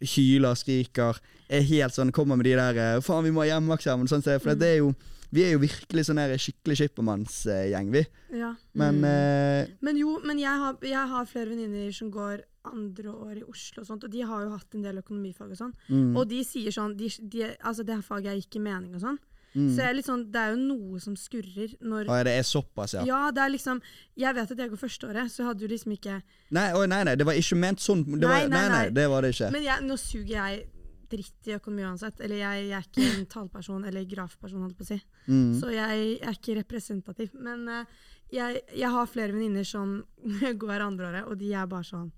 [0.01, 4.07] hyler, skriker, er helt sånn, kommer med de der eh, 'faen, vi må ha hjemmeeksamen',
[4.09, 4.59] sånn, så- for Mm.
[4.59, 4.95] det er jo
[5.33, 8.05] vi er jo virkelig sånn her skikkelig skippermannsgjeng, vi.
[8.37, 8.53] Ja.
[8.75, 9.05] Men Mm.
[9.05, 13.43] eh, Men jo, men jeg har, jeg har flere venninner som går andre år i
[13.43, 15.73] Oslo og sånt, og de har jo hatt en del økonomifag og sånn.
[15.89, 19.17] mm, Og de sier sånn de, de, Altså, det faget er ikke mening og sånn.
[19.53, 19.69] Mm.
[19.75, 22.47] Så jeg er sånn, det er jo noe som skurrer når ah, ja, det er
[22.47, 23.05] såpass, ja.
[23.07, 23.81] Ja, det er liksom
[24.19, 26.19] Jeg vet at jeg går førsteåret, så hadde du liksom ikke
[26.55, 28.05] Nei, å, nei, nei, det var ikke ment sånn.
[28.11, 29.51] Det var, Nei, nei, nei, nei, det var det ikke.
[29.55, 30.63] Men jeg, nå suger jeg
[31.11, 32.21] dritt i økonomi uansett.
[32.23, 34.97] Eller jeg, jeg er ikke en tallperson eller grafperson, holdt på å si.
[35.27, 35.51] Mm.
[35.59, 37.35] Så jeg er ikke representativ.
[37.43, 39.99] Men uh, jeg, jeg har flere venninner som
[40.63, 42.09] går andreåret, og de er bare sånn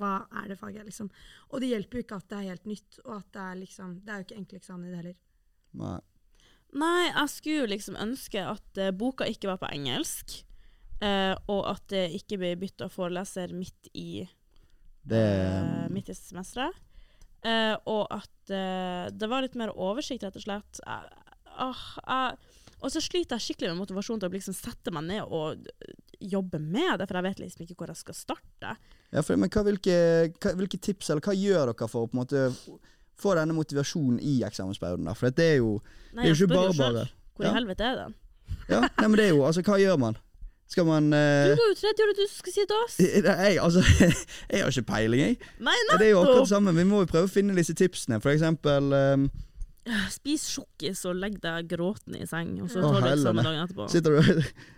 [0.00, 1.10] Hva er det faget, liksom?
[1.52, 3.94] Og det hjelper jo ikke at det er helt nytt, og at det er liksom
[4.02, 5.20] Det er jo ikke enkle eksamener i det heller.
[5.84, 6.00] Nei.
[6.74, 10.40] Nei, jeg skulle liksom ønske at uh, boka ikke var på engelsk,
[11.02, 14.24] uh, og at det ikke ble bytta foreleser midt i,
[15.04, 15.22] Det
[15.60, 16.80] Uh, midt i semesteret.
[17.84, 18.48] Og at
[19.12, 20.78] det var litt mer oversikt, rett og slett.
[20.80, 22.38] Jeg-
[22.84, 25.68] og så sliter jeg skikkelig med motivasjon til å liksom sette meg ned og
[26.20, 28.72] jobbe med det, for jeg vet liksom ikke hvor jeg skal starte.
[29.12, 29.96] Ja, for, men hva, hvilke,
[30.36, 32.44] hva, hvilke tips eller hva gjør dere for å på en måte
[33.20, 35.08] få denne motivasjonen i eksamensperioden?
[35.14, 35.80] For det er jo
[36.14, 37.06] Nei, Det er jo ikke bare bare.
[37.36, 37.50] Hvor Ja.
[37.50, 38.14] i helvete er den?
[38.68, 40.16] Ja, nei, men det er jo Altså, hva gjør man?
[40.68, 42.98] Skal man Du eh, går jo tredje året, du skal si til oss.
[43.48, 43.82] jeg, altså,
[44.50, 45.36] jeg har ikke peiling, jeg.
[45.60, 46.74] Nei, Det er jo akkurat det samme.
[46.74, 48.20] Vi må jo prøve å finne disse tipsene.
[48.20, 49.26] For eksempel um...
[50.10, 53.88] Spis sjokkis og legg deg gråtende i seng, og så tar du eksamen dagen etterpå.
[53.92, 54.22] Sitter du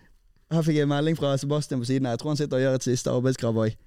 [0.55, 2.07] Her fikk jeg en melding fra Sebastian på siden.
[2.11, 3.79] Jeg tror han sitter og gjør et siste arbeidskrav òg.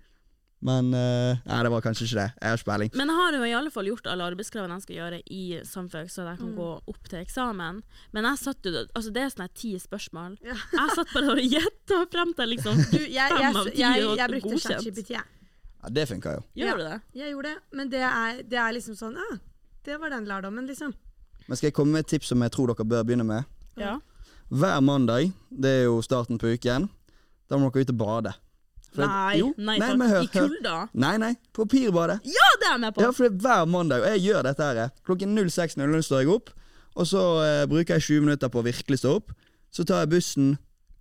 [0.61, 2.23] Men uh, Nei, det var kanskje ikke det.
[2.41, 2.89] Jeg har ikke peiling.
[2.99, 6.25] Men har jo i alle fall gjort alle arbeidskravene jeg skal gjøre i samfunn, så
[6.27, 6.57] jeg kan Mm.
[6.57, 7.81] gå opp til eksamen.
[8.11, 10.35] Men jeg satt jo Altså, det er sånn her ti spørsmål.
[10.43, 10.55] Ja.
[10.73, 14.03] Jeg satt bare og gjetta frem til liksom Du, jeg, jeg, Fem av ti jeg,
[14.05, 14.83] og brukte godkjent.
[14.83, 15.23] ChatGPT, jeg.
[15.83, 16.43] Ja, Det funka jo.
[16.59, 16.75] Gjør Ja.
[16.75, 17.01] du det?
[17.21, 19.37] Jeg gjorde det, men det er, det er liksom sånn ah,
[19.87, 20.91] Det var den lærdommen, liksom.
[21.47, 23.45] Men skal jeg komme med et tips som jeg tror dere bør begynne med?
[23.79, 23.95] Ja.
[24.51, 26.89] Hver mandag, det er jo starten på uken,
[27.47, 28.33] da må dere ut og bade.
[28.95, 30.09] For Nei, jo, nei, nei, takk.
[30.09, 30.77] hør, I kulda?
[30.97, 32.19] Nei, nei, på Pirbadet.
[32.25, 33.03] Ja, det er jeg med på!
[33.05, 34.89] Ja, for det er hver mandag, og jeg gjør dette her.
[35.05, 36.49] Klokken 06.00 står jeg opp,
[36.97, 39.29] og så eh, bruker jeg 20 minutter på å virkelig stå opp.
[39.69, 40.49] Så tar jeg bussen,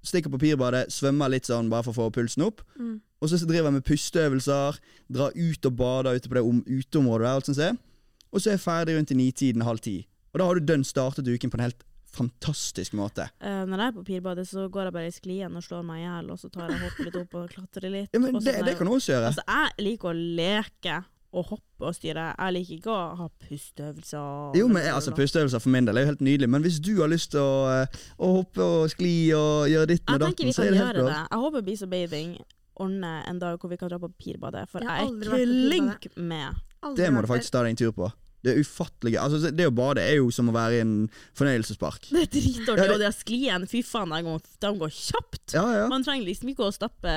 [0.05, 2.61] stikker på Pirbadet, svømmer litt sånn bare for å få pulsen opp.
[2.77, 2.99] Mm.
[3.25, 7.25] Og så driver jeg med pusteøvelser, drar ut og bader ute på det om, uteområdet
[7.25, 7.81] der, alt ser.
[8.29, 10.03] Og så er jeg ferdig rundt i nitiden, halv ti.
[10.35, 11.81] Og da har du dønn startet uken på en helt
[12.15, 13.29] fantastisk måte.
[13.43, 16.03] Uh, når jeg er på pirbadet, så går jeg bare i sklien og slår meg
[16.03, 18.11] i hjel, og så tar jeg hopper litt opp og klatrer litt.
[18.15, 19.31] Ja, men det, sånn det kan du også gjøre.
[19.33, 22.29] Altså, jeg liker å leke og hoppe og styre.
[22.33, 24.55] Jeg liker ikke å ha pusteøvelser.
[24.59, 27.11] Jo, men altså Pusteøvelser for min del er jo helt nydelig, men hvis du har
[27.13, 30.73] lyst til å, eh, å hoppe og skli og gjøre ditt med datten, så er
[30.73, 31.11] det helt bra.
[31.11, 31.19] det.
[31.29, 32.39] Jeg håper Bees og Bathing
[32.79, 36.65] ordner en dag hvor vi kan dra på pirbadet, for Jeg jeg er klink med.
[36.83, 38.11] Aldri Det må du faktisk ta deg en tur på.
[38.45, 39.19] Det er ufattelig gøy.
[39.25, 40.93] Altså, det å bade er jo som å være i en
[41.35, 42.05] fornøyelsespark.
[42.15, 45.55] Det er dritdårlig, Ja, det- og de skliene, fy faen, de går, de går kjapt.
[45.57, 45.89] Ja, ja.
[45.91, 47.11] Man trenger liksom ikke å stappe,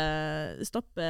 [0.65, 1.05] stappe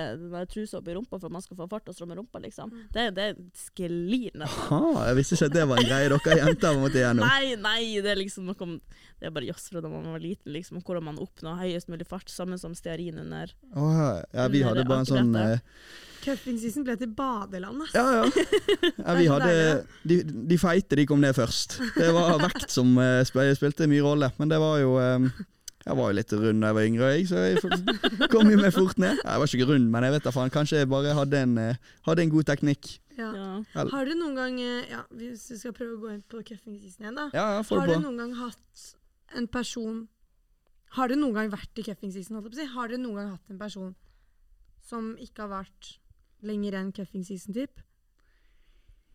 [0.51, 2.73] trusa opp i rumpa for at man skal få fart og strømme rumpa, liksom.
[2.91, 4.91] Det, det sklir nesten.
[5.07, 7.25] Jeg visste ikke at det var en greie dere jenter måtte igjennom.
[7.25, 8.77] Nei, nei, det er liksom noe om
[9.21, 11.87] Det er bare jazz fra da man var liten, liksom, og hvordan man oppnår høyest
[11.93, 13.51] mulig fart, samme som stearin under.
[13.77, 15.35] Åh, ja, vi hadde bare en sånn
[16.21, 17.95] Cuffingseason ble til badeland, ass.
[17.95, 18.45] Ja, ja.
[19.05, 19.53] ja vi hadde
[20.07, 20.19] de,
[20.51, 21.79] de feite de kom ned først.
[21.97, 25.29] Det var vekt som eh, spilte mye rolle, men det var jo eh,
[25.81, 28.73] Jeg var jo litt rund da jeg var yngre, jeg, så jeg kom jo meg
[28.75, 29.17] fort ned.
[29.17, 30.53] Jeg var ikke rund, men jeg vet da faen.
[30.53, 32.93] Kanskje jeg bare hadde en, eh, hadde en god teknikk.
[33.17, 33.31] Ja.
[33.33, 33.85] Ja.
[33.91, 37.17] Har dere noen gang ja, Hvis vi skal prøve å gå inn på cuffingseason igjen,
[37.19, 37.25] da.
[37.35, 38.85] Ja, ja, får Har dere noen gang hatt
[39.37, 40.05] en person
[40.95, 42.71] Har dere noen gang vært i cuffingseason, holdt jeg på å si?
[42.77, 43.91] Har dere noen gang hatt en person
[44.87, 45.91] som ikke har vært
[46.47, 47.81] lenger enn cuffingseason-typ?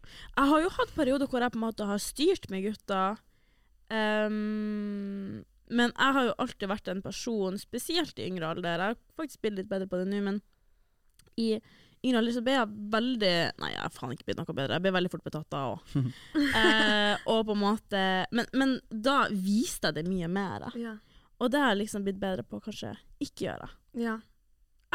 [0.07, 3.17] Jeg har jo hatt perioder hvor jeg på en måte har styrt med gutta.
[3.91, 9.01] Um, men jeg har jo alltid vært en person, spesielt i yngre alder Jeg har
[9.19, 10.41] faktisk blitt litt bedre på det nå, men
[11.39, 11.57] i
[12.07, 14.79] yngre alder så ble jeg veldig Nei, jeg har faen ikke blitt noe bedre.
[14.79, 15.97] Jeg ble veldig fort betatt da òg.
[16.61, 20.71] eh, og på en måte men, men da viste jeg det mye mer.
[20.79, 20.97] Ja.
[21.43, 23.71] Og det har jeg liksom blitt bedre på å kanskje ikke gjøre.
[24.07, 24.21] ja.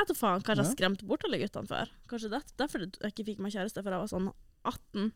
[0.01, 1.89] Jeg vet faen, kanskje jeg skremte har skremt bort alle guttene før.
[2.09, 4.29] Kanskje det, derfor jeg ikke fikk meg kjæreste før jeg var sånn
[4.65, 5.11] 18.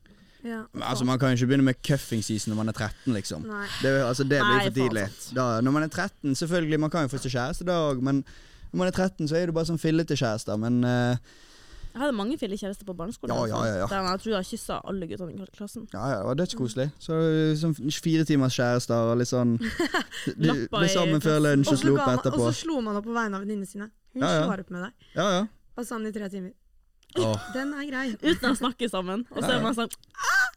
[0.45, 0.59] ja.
[0.77, 3.47] Altså, man kan jo ikke begynne med cuffing season når man er 13, liksom.
[3.49, 3.63] Nei.
[3.81, 5.07] Det, er altså, det blir Nei, for tidlig.
[5.39, 8.21] Da, når man er 13, selvfølgelig, man kan jo få seg kjæreste da òg, men
[8.21, 10.61] når man er 13, så er det bare sånn fillete kjærester.
[10.61, 11.17] Men uh,
[11.95, 13.33] Jeg hadde mange fillekjærester på barneskolen.
[13.33, 13.89] Ja, ja, ja, ja.
[13.89, 15.89] Der jeg tror jeg kyssa alle guttene i klassen.
[15.97, 16.89] ja, ja, det var dødskoselig.
[17.01, 17.21] Så
[17.57, 19.57] sånn fire timers kjærester og litt sånn
[20.43, 22.43] Du i sammen før lunsj og slo opp etterpå.
[22.43, 23.89] Og så slo man opp på vegne av venninnene sine.
[24.15, 24.43] Hun Ja, ja.
[24.47, 25.09] slår opp med deg.
[25.19, 25.43] Ja, ja.
[25.75, 26.53] Og sånn i tre timer.
[27.19, 27.45] Åh.
[27.53, 28.05] Den er grei.
[28.23, 29.25] Uten å snakke sammen.
[29.31, 29.59] Og så Ja, ja.
[29.59, 30.49] er man sånn ah,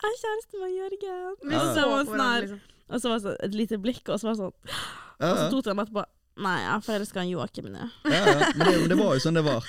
[0.00, 1.52] Jeg er kjæreste med Jørgen.
[1.52, 2.40] Ja, så er man sånn her.
[2.46, 2.60] liksom.
[2.90, 4.54] Og så var det sånn et lite blikk, og så var det sånn
[5.20, 6.04] Ja, Og så to timer etterpå
[6.40, 7.90] Nei, jeg forelska i Joakim nå.
[8.08, 8.52] ja, ja.
[8.56, 9.64] Men, det, det var jo sånn det var.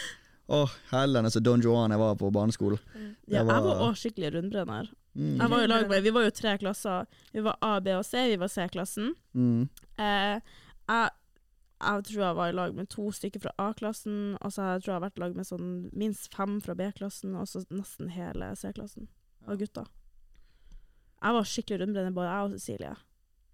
[0.51, 0.59] Å,
[0.91, 2.79] helene så Don Johan jeg var på barneskolen.
[3.27, 4.87] Ja, var- jeg var òg skikkelig rundbrenner.
[5.17, 5.33] Mm.
[5.41, 7.05] Jeg var jo i lag med, Vi var jo tre klasser.
[7.33, 8.23] Vi var A, B og C.
[8.29, 9.09] Vi var C-klassen.
[9.35, 9.67] Mm.
[9.99, 10.39] Eh,
[10.87, 11.09] jeg,
[11.81, 14.91] jeg tror jeg var i lag med to stykker fra A-klassen, og så jeg tror
[14.91, 18.51] jeg har vært i lag med sånn minst fem fra B-klassen, og så nesten hele
[18.59, 19.09] C-klassen
[19.47, 19.87] av gutter.
[21.21, 22.93] Jeg var skikkelig rundbrenner, både jeg og Cecilie.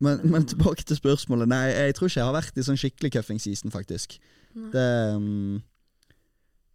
[0.03, 1.49] Men, men tilbake til spørsmålet.
[1.49, 4.19] Nei, jeg tror ikke jeg har vært i sånn skikkelig cuffing season, faktisk.
[4.73, 4.87] Det,
[5.17, 5.57] um,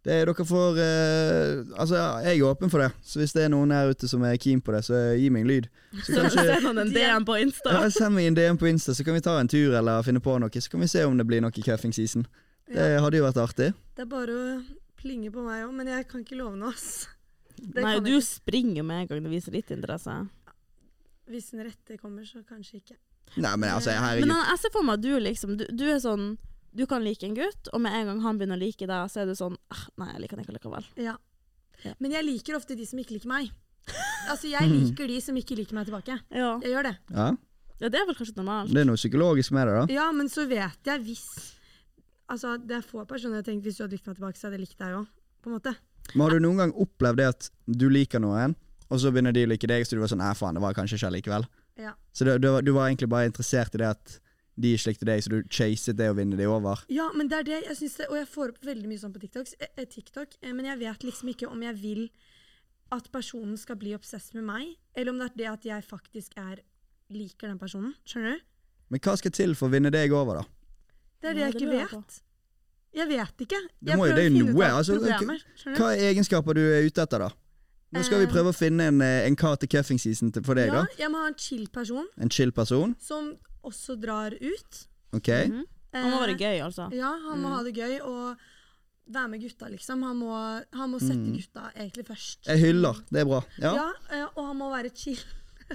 [0.03, 2.89] det er dere får eh, Altså, jeg er åpen for det.
[3.07, 5.45] Så hvis det er noen her ute som er keen på det, så gi meg
[5.45, 5.69] en lyd.
[6.03, 7.71] Så kanskje send han en DM på Insta.
[7.77, 10.19] ja, Send meg en DM på Insta, så kan vi ta en tur eller finne
[10.23, 10.51] på noe.
[10.63, 12.27] Så kan vi se om det blir noe cuffing season.
[12.67, 12.99] Det Ja.
[13.03, 13.73] hadde jo vært artig.
[13.95, 14.61] Det er bare å
[14.99, 17.07] plinge på meg òg, men jeg kan ikke love noe, ass.
[17.55, 20.11] Det Nei, du springer med en gang du viser litt interesse.
[21.29, 22.95] Hvis den rette kommer, så kanskje ikke.
[23.37, 26.33] Nei, men altså, Men jeg ser for meg at du liksom Du, du er sånn
[26.73, 29.23] du kan like en gutt, og med en gang han begynner å like deg, så
[29.23, 30.87] er du sånn ah, Nei, jeg liker han ikke likevel.
[31.01, 31.15] Ja.
[31.83, 31.93] Ja.
[31.99, 33.51] Men jeg liker ofte de som ikke liker meg.
[34.31, 36.15] Altså, jeg liker de som ikke liker meg tilbake.
[36.31, 36.53] Ja.
[36.63, 36.93] Jeg gjør det.
[37.11, 37.33] Ja,
[37.83, 38.71] ja, det er vel kanskje normalt.
[38.71, 39.83] Det er noe psykologisk med det, da.
[39.91, 41.25] Ja, men så vet jeg hvis
[42.31, 44.47] Altså, det er få personer jeg har tenkt hvis du hadde likt meg tilbake, så
[44.47, 45.09] hadde jeg likt deg òg.
[45.43, 45.73] På en måte.
[46.13, 48.55] Men har du noen gang opplevd det at du liker noen,
[48.87, 50.77] og så begynner de å like deg, så du var sånn Nei, faen, det var
[50.77, 51.45] kanskje ikke likevel.
[51.83, 51.91] Ja.
[52.15, 54.15] Så du, du, du var egentlig bare interessert i det at
[54.55, 56.83] de er slik til deg, så du chaset det å vinne de over.
[56.93, 59.13] Ja, men det er det jeg synes det, Og jeg får opp veldig mye sånn
[59.15, 62.03] på TikToks, eh, eh, TikTok, eh, men jeg vet liksom ikke om jeg vil
[62.93, 66.35] at personen skal bli obsess med meg, eller om det er det at jeg faktisk
[66.37, 66.59] er
[67.09, 67.95] liker den personen.
[68.05, 68.43] Skjønner du?
[68.93, 70.43] Men hva skal til for å vinne deg over, da?
[71.23, 72.19] Det er det jeg ikke vet.
[72.93, 73.61] Jeg vet ikke.
[73.81, 75.41] Jeg prøver det er å finne noe, altså, problemer.
[75.57, 75.81] Skjønner du?
[75.81, 77.31] Hva er egenskaper du er ute etter, da?
[77.93, 80.81] Nå skal vi prøve å finne en, en kar til cuffing season for deg, Ja,
[80.83, 80.93] da.
[80.97, 82.95] jeg må ha en chill person En chill person.
[83.01, 83.33] som
[83.63, 84.87] også drar ut.
[85.13, 85.29] Ok?
[85.49, 85.63] Mhm.
[85.93, 86.87] Han må være gøy, altså.
[86.91, 87.53] Ja, han må Mm.
[87.53, 88.37] ha det gøy og
[89.13, 90.01] være med gutta, liksom.
[90.03, 90.31] Han må,
[90.73, 91.35] han må sette Mm.
[91.37, 92.45] gutta egentlig først.
[92.47, 92.93] Jeg hyller.
[93.11, 93.43] Det er bra.
[93.59, 93.73] Ja.
[93.75, 95.19] Ja, eh, og han må være chill.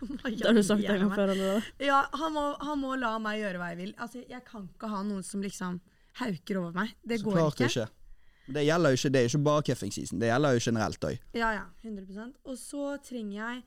[0.00, 1.62] Det har du sagt en gang før allerede.
[1.80, 3.94] Ja, han må, han må la meg gjøre hva jeg vil.
[3.98, 5.80] Altså, jeg kan ikke ha noen som liksom
[6.20, 6.94] hauker over meg.
[7.06, 7.68] Det Så går klart ikke.
[7.70, 7.88] ikke.
[8.54, 11.18] Det gjelder jo ikke, det er ikke bare cuffing season, det gjelder jo generelt òg.
[11.34, 13.64] Ja, ja, 100% Og så trenger jeg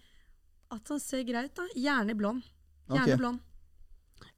[0.71, 1.67] at han ser greit ut, da.
[1.75, 2.43] Gjerne blond.
[2.89, 3.17] Gjerne okay.
[3.17, 3.39] blond.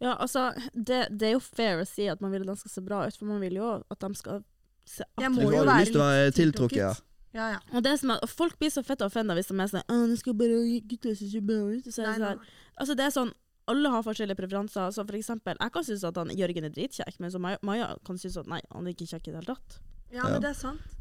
[0.01, 2.71] Ja, altså, det, det er jo fair å si at man vil at de skal
[2.75, 4.43] se bra ut, for man vil jo at de skal
[4.87, 6.93] se Jeg Du må jo være litt tiltrukket, ja.
[7.33, 7.59] Ja, ja.
[7.71, 9.99] Og det som er, og folk blir så fette offenda hvis de er sånn «Å,
[10.09, 10.57] nå skal bare
[10.89, 11.85] gutter se så bra ut.
[11.87, 12.41] Så er det sånn,
[12.75, 13.31] altså det er sånn,
[13.71, 14.89] alle har forskjellige preferanser.
[14.91, 17.87] Så for eksempel, jeg kan synes at han, Jørgen er dritkjekk, men så Maja, Maja
[18.07, 19.77] kan synes at nei, han er ikke kjekk i det hele tatt.
[20.11, 20.29] Ja, Ja.
[20.33, 20.97] men det er sant.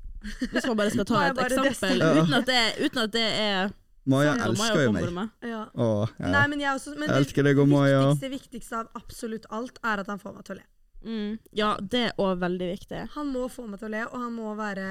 [0.53, 3.73] Hvis man bare skal ta et eksempel, uten at det, uten at det er
[4.11, 5.31] Maja sånn elsker jo meg.
[5.46, 5.62] Ja.
[5.75, 6.33] Åh, ja.
[6.35, 8.03] Nei, men jeg også Men Jeg det elsker deg og Maja.
[8.11, 10.66] viktigste, viktigste av absolutt alt er at han får meg til å le.
[11.01, 11.38] Mm.
[11.57, 13.05] Ja, det er òg veldig viktig.
[13.16, 14.88] Han må få meg til å le, og han må være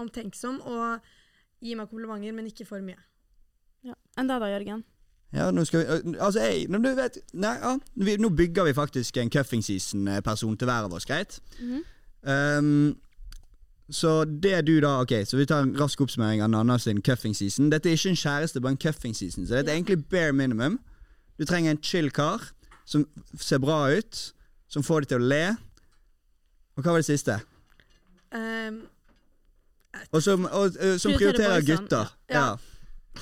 [0.00, 1.12] omtenksom og
[1.60, 2.98] gi meg komplimenter, men ikke for mye.
[3.86, 3.94] Ja.
[4.18, 4.82] Enn deg da, Jørgen?
[5.30, 8.72] Ja, nå skal vi Altså, jeg nå, du vet, nei, ja, vi, Nå bygger vi
[8.74, 11.38] faktisk en cuffing season-person til hver av oss, greit?
[11.60, 11.84] Mhm.
[12.20, 12.96] Um,
[13.90, 17.34] så det du da Ok, så vi tar en rask oppsummering av Nanna sin cuffing
[17.36, 17.70] season.
[17.70, 19.46] Dette er ikke en kjæreste, bare en cuffing season.
[19.46, 20.78] Så dette er egentlig bare minimum.
[21.38, 22.42] Du trenger en chill kar
[22.86, 23.04] som
[23.38, 24.32] ser bra ut,
[24.68, 25.42] som får deg til å le.
[26.76, 27.38] Og hva var det siste?
[28.34, 28.82] Um,
[30.12, 32.12] Og som, og, øh, som Prioriterer prioriterer gutter.
[32.30, 32.34] ja.
[32.40, 32.56] Ja.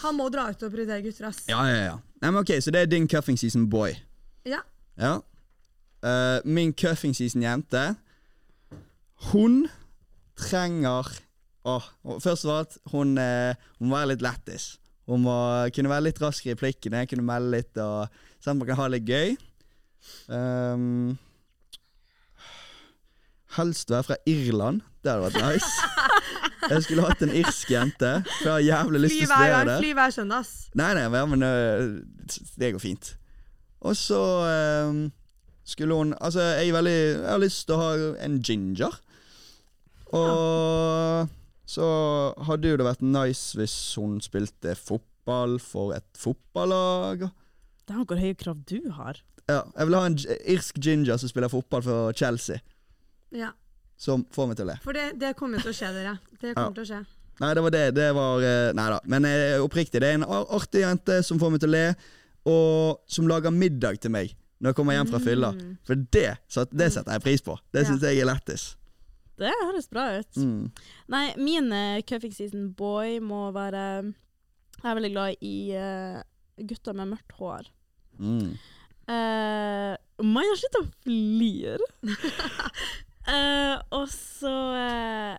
[0.02, 1.38] han må dra ut og prioritere gutter, ass.
[1.48, 1.94] Ja, ja, ja.
[2.20, 3.94] Nei, men ok, Så det er din cuffing season boy.
[4.46, 4.58] Ja.
[4.98, 5.14] Ja.
[6.04, 7.96] Uh, min cuffing season jente
[9.32, 9.66] Hun
[10.38, 11.14] trenger
[11.68, 11.84] og
[12.22, 14.78] Først av alt, hun, eh, hun må være litt lættis.
[15.04, 15.34] Hun må
[15.76, 18.08] kunne være litt raskere i plikkene, kunne melde litt og
[18.40, 19.34] sånn at man kan ha det litt gøy.
[20.32, 21.18] Um,
[23.58, 24.84] helst være fra Irland.
[25.02, 25.72] Det hadde vært nice.
[26.68, 28.10] Jeg skulle hatt en irsk jente.
[28.40, 29.76] For jeg har jævlig lyst til å studere det.
[29.82, 30.54] fly hver søndag, ass.
[30.76, 31.84] Nei, nei, men øh,
[32.60, 33.12] det går fint.
[33.88, 34.20] Og så
[34.88, 35.04] um,
[35.64, 37.92] skulle hun Altså, jeg, veldig, jeg har lyst til å ha
[38.26, 38.98] en ginger.
[40.16, 41.28] Og
[41.68, 41.86] så
[42.48, 47.26] hadde jo det vært nice hvis hun spilte fotball for et fotballag.
[47.88, 49.20] Det er hvor høye krav du har.
[49.48, 50.16] Ja, jeg vil ha en
[50.52, 52.60] irsk ginger som spiller fotball for Chelsea.
[53.32, 53.52] Ja.
[53.98, 54.76] Som får meg til å le.
[54.84, 56.16] For det, det kommer jo til å skje, dere.
[56.40, 57.00] Det kommer til å skje.
[57.38, 57.84] Nei, det var det.
[57.94, 58.98] Det var eh, Nei da.
[59.06, 61.84] Men eh, oppriktig, det er en artig jente som får meg til å le,
[62.48, 65.52] og som lager middag til meg når jeg kommer hjem fra fylla.
[65.54, 65.74] Mm.
[65.86, 66.26] For det,
[66.74, 67.54] det setter jeg pris på.
[67.70, 67.88] Det Ja.
[67.92, 68.64] syns jeg er lættis.
[69.38, 70.38] Det høres bra ut.
[70.38, 70.70] Mm.
[71.14, 76.18] Nei, min uh, cuffing season boy må være Jeg er veldig glad i uh,
[76.58, 77.70] gutter med mørkt hår.
[78.18, 78.56] Mm.
[79.08, 79.94] Uh,
[80.26, 81.86] Maja, slutt å flire!
[83.32, 85.38] uh, og så uh,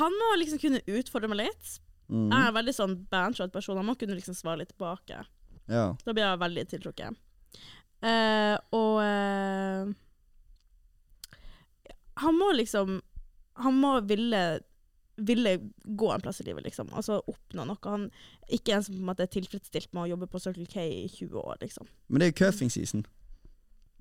[0.00, 1.76] Han må liksom kunne utfordre meg litt.
[2.08, 2.28] Mm.
[2.30, 3.78] Jeg er en veldig sånn bandshot person.
[3.80, 5.22] Han må kunne liksom svare litt tilbake.
[5.70, 5.86] Ja.
[6.04, 7.20] Da blir jeg veldig tiltrukket.
[8.04, 9.92] Uh, og eh,
[12.22, 13.00] Han må liksom
[13.56, 14.60] Han må ville
[15.16, 16.88] ville gå en plass i livet, liksom.
[16.90, 17.78] Altså oppnå noe.
[17.84, 18.08] Han
[18.50, 21.04] ikke en som på en måte er tilfredsstilt med å jobbe på Circle K i
[21.08, 21.86] 20 år, liksom.
[22.08, 23.04] Men det er jo cuffing season.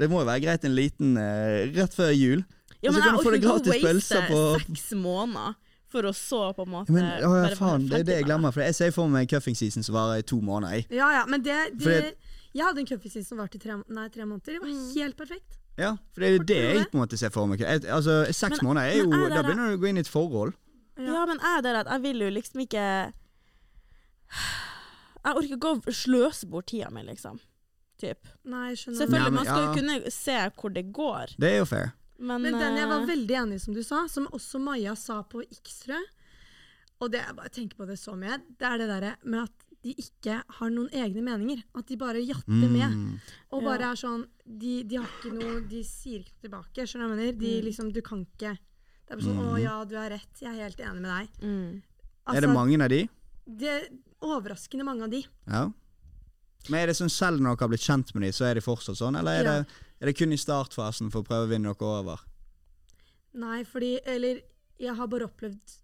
[0.01, 2.41] Det må jo være greit en liten eh, rett før jul.
[2.81, 5.53] Ja, men jeg orker ikke å waste på- seks måneder
[5.93, 8.15] for å så på en måte Ja, men å, ja, bare faen, det er det
[8.17, 8.51] jeg glemmer.
[8.51, 10.79] For jeg ser for meg cuffing season som varer i to måneder.
[10.81, 10.87] Jeg.
[10.97, 14.09] Ja, ja, men det, det Fordi- Jeg hadde en cuffisist som varte i tre, nei,
[14.09, 14.45] tre måneder.
[14.57, 14.93] Det var Mm.
[14.97, 15.59] helt perfekt.
[15.77, 17.61] Ja, for det er det jeg på en måte ser for meg.
[17.61, 19.97] Et, altså, Seks Men- måneder er jo er det Da begynner du å gå inn
[19.97, 20.53] i et forhold.
[20.97, 22.83] Ja, men er det at jeg vil jo liksom ikke
[25.23, 27.39] Jeg orker ikke å sløse bort tida mi, liksom.
[28.03, 28.27] typ.
[28.43, 28.73] Nei.
[28.75, 29.75] Selvfølgelig, Nei, men- man skal jo ja.
[29.75, 31.93] kunne se hvor det går, Det er jo fair.
[32.19, 34.95] men, Men den jeg var eh, veldig enig i, som du sa, som også Maja
[34.95, 36.05] sa på X, tror jeg.
[37.01, 39.62] Og det, jeg bare tenker på det så mye, det er det derre med at
[39.83, 41.63] de ikke har noen egne meninger.
[41.75, 42.93] At de bare jatter med.
[42.93, 43.19] Mm.
[43.51, 43.67] Og Ja.
[43.69, 46.85] bare er sånn de, de har ikke noe De sier ikke noe tilbake.
[46.87, 47.39] Skjønner du hva jeg mener?
[47.39, 47.65] De Mm.
[47.65, 50.39] liksom Du kan ikke Det er bare sånn Å ja, du har rett.
[50.39, 51.29] Jeg er helt enig med deg.
[51.43, 51.81] mm.
[52.25, 53.09] Altså, er det mange av de?
[53.45, 53.89] det er
[54.21, 55.25] overraskende mange av de.
[55.47, 55.65] Ja.
[56.69, 58.61] Men er det sånn selv når dere har blitt kjent med de, så er de
[58.61, 59.51] fortsatt sånn, eller er, Ja.
[59.63, 59.67] det,
[59.99, 62.19] er det kun i startfasen for å prøve å vinne dere over?
[63.33, 64.41] Nei, fordi Eller
[64.79, 65.79] jeg har bare opplevd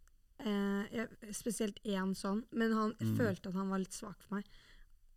[0.45, 3.15] eh, spesielt én sånn, men han Mm.
[3.17, 4.45] følte at han var litt svak for meg.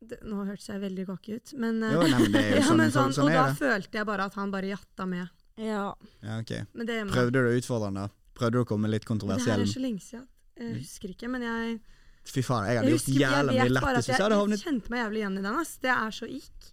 [0.03, 2.91] Det, nå hørtes jeg veldig cocky ut, men, Jo, nei, men det jo ja, sånn,
[2.91, 5.29] sånn, Og da følte jeg bare at han bare jatta med.
[5.57, 5.93] Ja.
[6.23, 6.51] Ja, ok.
[6.75, 8.09] Men det, Prøvde du å utfordre han da?
[8.35, 9.61] Prøvde du å komme litt kontroversiell?
[9.63, 10.27] det her er så lenge siden.
[10.59, 11.81] Jeg husker ikke, men jeg,
[12.25, 14.67] Fy faen, jeg hadde jeg, gjort husker, jævla mye at hvis jeg hadde havnet jeg
[14.69, 15.55] kjente meg jævlig igjen i den.
[15.63, 15.73] ass.
[15.83, 16.69] Det er så ikk.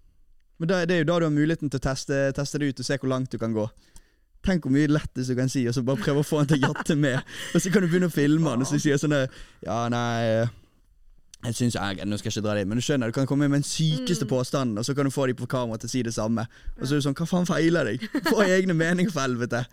[0.60, 2.80] Men da, det er jo da du har muligheten til å teste, teste det ut
[2.84, 3.64] og se hvor langt du kan gå.
[4.46, 6.62] Tenk hvor mye lettest du kan si, og så bare prøve å få han til
[6.64, 7.22] å jatte med.
[7.54, 9.28] Og så kan du begynne å filme han, og så sier sånn
[9.66, 10.48] Ja, nei
[11.44, 13.28] jeg synes, jeg, Nå skal jeg ikke dra det inn, men du skjønner, du kan
[13.28, 14.30] komme med den sykeste Mm.
[14.32, 16.46] påstanden, og så kan du få dem på kamera til å si det samme.
[16.80, 18.02] Og så er du sånn Hva faen feiler deg?
[18.28, 19.66] Få egne meninger, for helvete!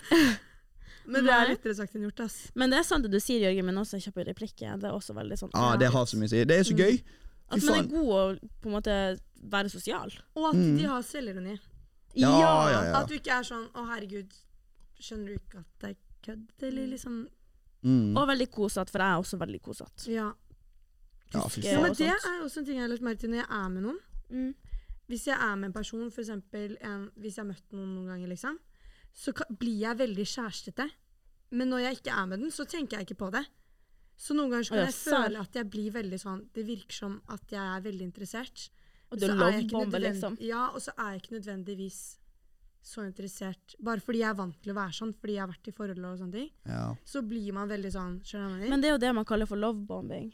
[1.07, 2.21] Men det er lettere sagt enn gjort.
[2.25, 2.37] ass.
[2.55, 4.61] Men det er sant det du sier, Jørgen, men også kjapp replikk.
[4.63, 4.77] ja.
[4.77, 6.45] Det er også veldig sånn Ja, det har så mye å si.
[6.45, 6.79] Det er så Mm.
[6.83, 7.03] gøy.
[7.51, 10.11] At Fy man er god å på en måte være sosial.
[10.37, 10.77] Og at Mm.
[10.79, 11.59] de har selvironi.
[12.15, 13.01] Ja, ja, ja.
[13.03, 14.31] At du ikke er sånn 'Å, herregud,
[15.01, 17.27] skjønner du ikke at det er kødd?' Eller liksom
[17.87, 18.17] Mm.
[18.17, 20.11] Og veldig kosete, for jeg er også veldig kosete.
[20.11, 20.33] Ja.
[21.35, 23.47] Ja, Ja, men det er også en ting jeg har lagt merke til når jeg
[23.51, 23.99] er med noen.
[24.31, 24.55] Mm.
[25.09, 26.77] Hvis jeg er med en person, eksempel
[27.17, 28.59] hvis jeg har møtt noen noen ganger, liksom,
[29.15, 30.91] så ka- blir jeg veldig kjærestete.
[31.51, 33.47] Men når jeg ikke er med den, så tenker jeg ikke på det.
[34.17, 36.93] Så noen ganger så kan ja, jeg føle at jeg blir veldig sånn Det virker
[36.93, 38.71] som at jeg er veldig interessert.
[39.13, 40.39] Og du Så er jeg ikke lovebomber, liksom.
[40.41, 42.19] Ja, og så er jeg ikke nødvendigvis
[42.87, 45.71] så interessert Bare fordi jeg er vant til å være sånn, fordi jeg har vært
[45.71, 46.51] i forhold og sånne ting.
[46.71, 46.85] Ja.
[47.05, 48.71] Så blir man veldig sånn Skjønner jeg?
[48.71, 50.31] Men det er jo det man kaller for lovebombing.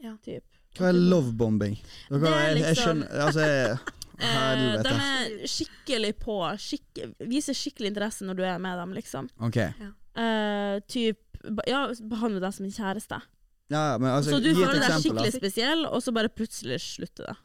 [0.00, 0.14] Ja.
[0.24, 0.44] Typ.
[0.78, 1.76] Hva er lovebombing?
[1.76, 3.78] Liksom, Det jeg, jeg liksom- skjønner Altså, jeg,
[4.20, 4.82] Eh, helvete.
[4.84, 6.98] de er skikkelig på, skikk,
[7.30, 9.30] viser skikkelig interesse når du er med dem, liksom.
[9.40, 9.56] Ok.
[10.12, 11.20] Uh, typ,
[11.70, 13.20] ja, behandle deg som en kjæreste.
[13.70, 14.98] Ja, men altså, så du gi et føler deg da.
[15.00, 17.36] skikkelig spesiell, og så bare plutselig slutter det.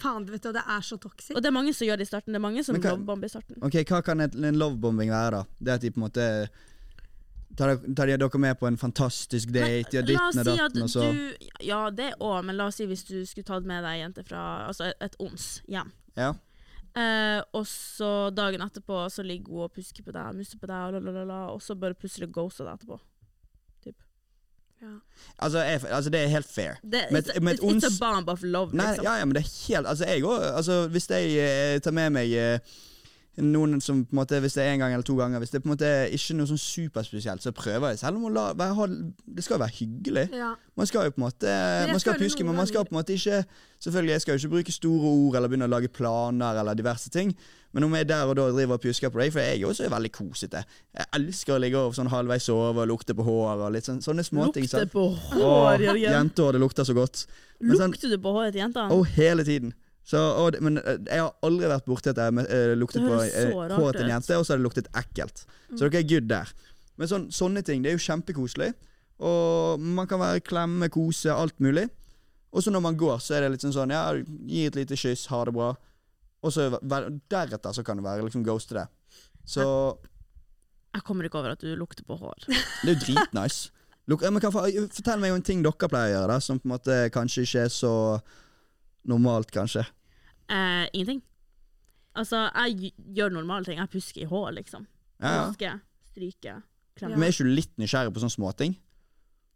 [0.00, 1.36] Faen, vet du, det er så toxic.
[1.36, 2.34] Og det er mange som gjør det i starten.
[2.34, 3.58] Det er mange som hva- lovebomber i starten.
[3.62, 5.44] Ok, Hva kan en lovebombing være, da?
[5.60, 6.28] Det at de på en måte
[7.54, 10.56] Tar tar de dere med på en fantastisk date, la oss ditten og si at
[10.58, 13.62] datten, og så du Ja, det òg, men la oss si hvis du skulle tatt
[13.64, 15.92] med deg ei jente fra altså et, et ons hjem.
[16.18, 16.32] Ja.
[16.98, 20.98] Eh, og så dagen etterpå så ligger hun og pusker på deg, musser på deg,
[20.98, 22.98] og, og så bare plutselig ghoster deg etterpå.
[24.84, 24.94] Ja.
[25.38, 26.76] Altså, jeg, altså, det er helt fair.
[26.82, 29.04] Det, Men it's, med it's, it's a bomb of love, Nei, liksom.
[29.04, 32.10] ja, ja, men det er helt Altså, jeg òg altså, Hvis jeg eh, tar med
[32.14, 32.58] meg eh,
[33.42, 35.62] noen som på en måte Hvis det er en gang eller to ganger Hvis det
[35.62, 37.98] på en måte er ikke noe sånn superspesielt, så prøver jeg.
[37.98, 40.28] Selv om la, ha, det skal jo være hyggelig.
[40.32, 40.52] ja.
[40.76, 41.56] Man skal jo på en måte
[41.90, 43.44] Man skal puske, men man skal på en måte ikke
[43.84, 47.10] Selvfølgelig, jeg skal jo ikke bruke store ord eller begynne å lage planer eller diverse
[47.12, 47.34] ting.
[47.74, 49.90] Men om jeg der og da driver og pjusker på deg, for jeg er også
[49.92, 50.62] veldig kosete.
[50.94, 53.98] Jeg elsker å ligge og sånn halvveis sove og lukte på hår og litt sånn,
[54.00, 54.64] sånne småting.
[54.64, 56.14] Lukte på hår, Jørgen.
[56.14, 57.26] Jentehår, det lukter så godt.
[57.60, 58.88] Sånn- Lukter du på håret til jentene?
[58.94, 59.74] Å, hele tiden.
[60.04, 63.36] Så, og, men eh, jeg har aldri vært borti at jeg uh, luktet på høres
[63.40, 65.46] eh, håret til en jente, og så har det luktet ekkelt.
[65.72, 66.52] Så dere er good der.
[67.00, 68.74] Men sånn, sånne ting, det er jo kjempekoselig.
[69.24, 71.86] Og man kan være klemme, kose, alt mulig.
[72.54, 74.98] Og så når man går, så er det litt sånn sånn Ja, gi et lite
[74.98, 75.72] kyss, ha det bra.
[76.44, 78.84] Og så deretter så kan det være liksom ghoste det.
[79.48, 79.64] Så
[80.94, 82.46] Jeg kommer ikke over at du lukter på hår.
[82.84, 83.72] det er jo dritnice.
[84.12, 86.98] Luk, fortell meg om en ting dere pleier å gjøre, da, som på en måte
[87.14, 87.94] kanskje ikke er så
[89.10, 89.84] normalt, kanskje.
[90.48, 91.22] Eh, ingenting.
[92.14, 93.78] Altså, jeg gjør normale ting.
[93.80, 94.86] Jeg pusker i hår, liksom.
[95.20, 95.48] Ja.
[95.48, 95.80] Pusker,
[96.12, 96.62] stryker,
[96.98, 97.16] klemmer.
[97.18, 98.76] Men er ikke du litt nysgjerrig på sånne småting?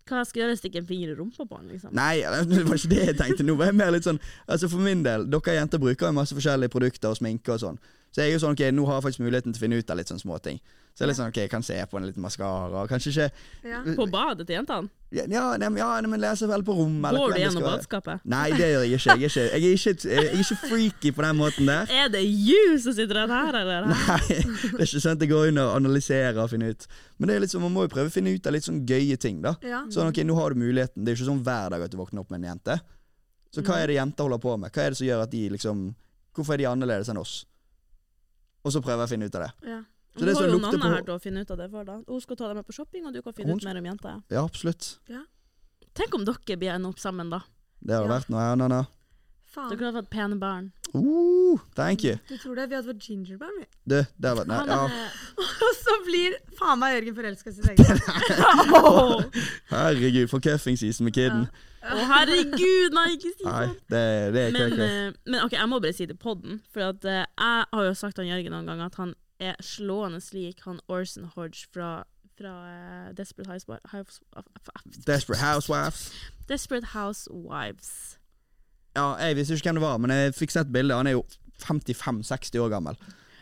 [0.09, 0.59] Hva skal jeg gjøre?
[0.59, 1.93] Stikke en finger i rumpa på han, liksom?
[1.97, 3.47] Nei, det var ikke det jeg tenkte.
[3.47, 6.37] Nå var er mer litt sånn Altså For min del, dere jenter bruker jo masse
[6.37, 7.81] forskjellige produkter og sminke og sånn.
[8.09, 9.91] Så jeg er jo sånn, ok, nå har jeg faktisk muligheten til å finne ut
[9.93, 10.63] av litt sånne småting.
[10.99, 12.81] Så jeg er litt sånn, ok, jeg kan se på en liten maskara.
[12.91, 13.27] Kanskje ikke
[13.71, 13.83] Ja.
[13.95, 14.89] På badet til jentene?
[15.15, 15.69] Ja, ja, ja
[16.03, 17.15] nei, men lese vel på rommet.
[17.15, 18.25] Går du gjennom badskapet?
[18.27, 19.15] Nei, det gjør jeg ikke.
[19.15, 21.87] Jeg er ikke, jeg er ikke, jeg er ikke freaky på den måten der.
[22.03, 23.87] Er det you som sitter rett her, eller?
[23.93, 26.89] Nei, det er ikke sånn at jeg går inn og analyserer og finner ut.
[27.17, 28.83] Men det er litt sånn, man må jo prøve å finne ut av litt sånn
[28.91, 29.55] gøye ting, da.
[29.63, 29.85] Ja.
[29.95, 31.05] Sånn, ok, nå har du muligheten.
[31.05, 32.81] Det er jo ikke sånn hver dag at du våkner opp med en jente.
[33.55, 34.75] Så hva er det jenter holder på med?
[34.75, 35.87] Hva er det som gjør at de liksom
[36.35, 37.39] Hvorfor er de annerledes enn oss?
[38.67, 39.71] Og så prøver jeg å finne ut av det.
[39.71, 39.79] Ja.
[40.19, 41.57] Så det Hun har som jo lukter Nanna på- her til å finne ut av
[41.63, 41.97] det for da.
[42.09, 43.85] Hun skal ta deg med på shopping, og du kan finne Hun ut mer om
[43.85, 44.23] jenta.
[44.31, 44.99] Ja, absolutt.
[45.95, 47.41] Tenk om dere blir enda opp sammen, da.
[47.83, 48.19] Det har det Ja.
[48.19, 48.59] vært noe, annet.
[48.69, 48.87] Nanna.
[49.49, 49.71] Faen.
[49.71, 50.73] Dere har fått pene barn.
[50.95, 52.17] Uh, thank you.
[52.29, 52.69] Du tror det?
[52.69, 53.65] Vi hadde fått gingerbær, vi.
[53.87, 54.85] Du, hadde vært, nei, Han ja.
[54.87, 55.11] er-
[55.69, 58.75] Og så blir faen meg Jørgen forelska i sitt eget barn.
[58.75, 59.25] Åh,
[59.73, 61.49] Herregud, for cuffing season med kiden.
[61.83, 63.77] Å, herregud, nei, ikke si Nei, sånn.
[63.89, 64.83] det, det er Men, kø-kø.
[64.83, 67.85] eh, men ok, jeg må bare si det på podden, for at, eh, jeg har
[67.89, 71.67] jo sagt til han Jørgen noen gang at han er slående lik han Orson Hodge
[71.73, 72.05] fra,
[72.39, 74.21] fra uh, Desperate Housewives.
[75.07, 76.13] Desperate Housewives.
[76.49, 78.19] Desperate Housewives.
[78.97, 80.97] Ja, jeg visste ikke hvem det var, men jeg fikk sett bildet.
[80.97, 81.25] Han er jo
[81.63, 82.99] 55-60 år gammel.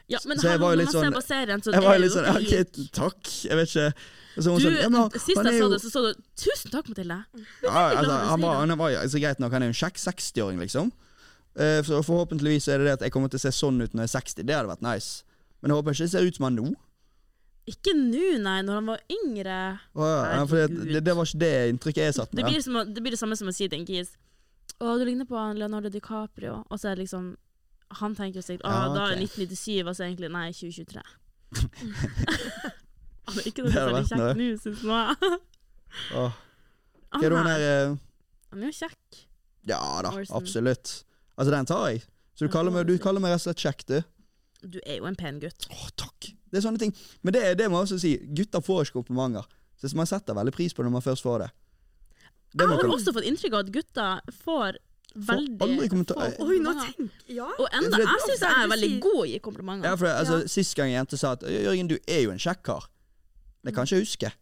[0.09, 2.29] Ja, men Så jeg var jo litt sånn- serien, så Jeg var jo litt sånn
[2.31, 3.31] OK, takk.
[3.45, 3.95] Jeg vet ikke.
[4.37, 7.25] Så Du, sånn, ja, men sist jeg så det, så så du 'Tusen takk, Mathilde'.
[7.63, 10.61] Ja, altså, han, var, han var altså, greit nok, han er jo en kjekk 60-åring,
[10.61, 10.93] liksom.
[11.57, 14.05] Uh, så forhåpentligvis er det det at jeg kommer til å se sånn ut når
[14.05, 14.45] jeg er 60.
[14.45, 15.25] Det hadde vært nice.
[15.67, 16.67] Men jeg håper ikke det ser ut som han nå.
[17.67, 19.55] Ikke nå, nei, når han var yngre.
[19.99, 22.53] Å, ja, for det, det, det var ikke det inntrykket jeg satt Det med.
[22.53, 24.13] blir, som, det blir det samme som å si til en kis
[24.79, 26.61] Å, du ligner på Leonardo DiCaprio.
[26.71, 27.33] Og så er det liksom
[27.99, 29.27] Han tenker jo sikkert Å, Ja, da er ok.
[29.27, 31.03] 1997, og så egentlig Nei, 2023.
[33.27, 34.87] Han er ikke noe særlig kjekk nå, syns jeg.
[34.87, 36.27] Hva
[37.17, 37.97] er det hun er- der eh,
[38.53, 39.23] Han er jo kjekk.
[39.67, 40.37] Ja da, Orson.
[40.39, 40.93] absolutt.
[41.37, 42.05] Altså, den tar jeg.
[42.39, 43.97] Så du kaller meg, du kaller meg rett og slett kjekk, du.
[44.63, 45.67] Du er jo en pen gutt.
[45.71, 46.31] Å, takk.
[46.51, 46.95] Det er sånne ting.
[47.23, 48.15] Men det, det må jeg også si.
[48.39, 49.45] Gutter får ikke komplimenter.
[49.77, 51.49] Så man setter veldig pris på det når man først får det.
[52.57, 54.79] det Jeg har også fått inntrykk av at gutter får
[55.17, 57.13] veldig aldri kommentar- få Oi, nå tenk!
[57.33, 57.47] Ja.
[57.61, 59.89] Og enda, jeg syns jeg er veldig god i komplimenter.
[59.91, 60.49] Ja, for det, altså, Ja.
[60.57, 62.89] Sist gang en jente sa at Jørgen, du er jo en kjekk kar.
[63.65, 64.33] Det kan ikke jeg huske.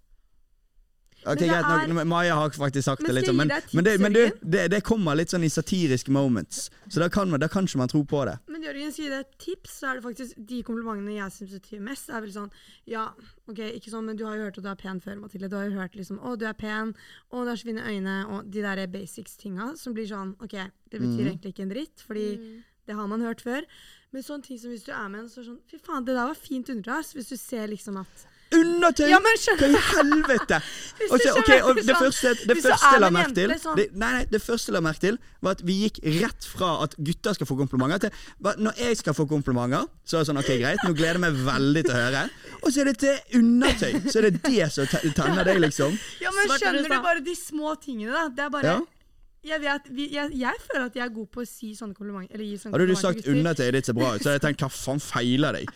[1.24, 3.84] Ok, Men greit nok, er- Maja har faktisk sagt Men det litt sånn, men, men,
[3.84, 4.20] det, men du,
[4.54, 6.66] det, det kommer litt sånn i satiriske moments.
[6.88, 8.34] Så da kan, man, da kan ikke man tro på det.
[8.52, 11.80] Men Jørgen sier det et tips, så er det faktisk de komplimentene jeg syns betyr
[11.86, 12.50] mest, er vel sånn
[12.90, 13.06] Ja,
[13.48, 15.48] ok, ikke sånn, men du har jo hørt at du er pen før, Mathilde.
[15.48, 16.94] Du har jo hørt liksom Å, du er pen,
[17.30, 20.54] å, du har så fine øyne, og de der basics-tinga som blir sånn OK,
[20.92, 21.28] det betyr mm.
[21.32, 22.62] egentlig ikke en dritt, fordi Mm.
[22.86, 23.64] det har man hørt før.
[24.12, 26.04] Men sånne ting som hvis du er med en, så er det sånn Fy faen,
[26.06, 27.14] det der var fint undertøy.
[27.16, 28.26] Hvis du ser liksom at
[28.61, 29.09] Undertøy!
[29.11, 30.59] Ja, men Hva i helvete?
[31.05, 33.34] Også, Og du så- ok, skjønner, og det sånn, første, det første jeg la merke
[33.34, 35.98] til sånn- det, Nei, nei, det første jeg la merke til, var at vi gikk
[36.22, 40.16] rett fra at gutter skal få komplimenter, til at når jeg skal få komplimenter, så
[40.16, 42.24] er det sånn OK, greit, nå gleder jeg meg veldig til å høre.
[42.62, 43.92] Og så er det til undertøy.
[44.11, 45.98] Så er det det som te- tenner deg, liksom.
[46.22, 48.28] Ja, men skjønner du du bare de små tingene, da?
[48.28, 48.80] Det er bare Ja.
[49.44, 52.32] jeg, vet, vi, jeg, jeg føler at jeg er god på å si sånne komplimenter.
[52.38, 54.62] Eller gi sånne Hadde du sagt undertøyet ditt ser bra ut, så hadde jeg tenkt
[54.64, 55.68] hva faen feiler deg?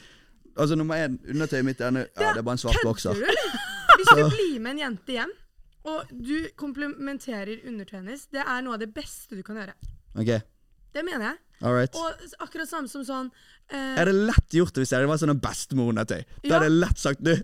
[0.59, 3.15] Altså Nummer én, undertøyet mitt er, ja, det er bare en svart bokser.
[3.19, 5.31] Hvis du blir med en jente hjem,
[5.89, 9.75] og du komplementerer undertøyet hennes, det er noe av det beste du kan gjøre.
[10.19, 10.33] Ok,
[10.95, 11.39] Det mener jeg.
[11.63, 11.95] all right.
[11.95, 13.31] Og akkurat samme som sånn
[13.71, 16.23] eh, Er det lett gjort det hvis det var sånn bestemor-undertøy?
[16.43, 16.57] Da Ja.
[16.57, 17.35] er det lett sagt du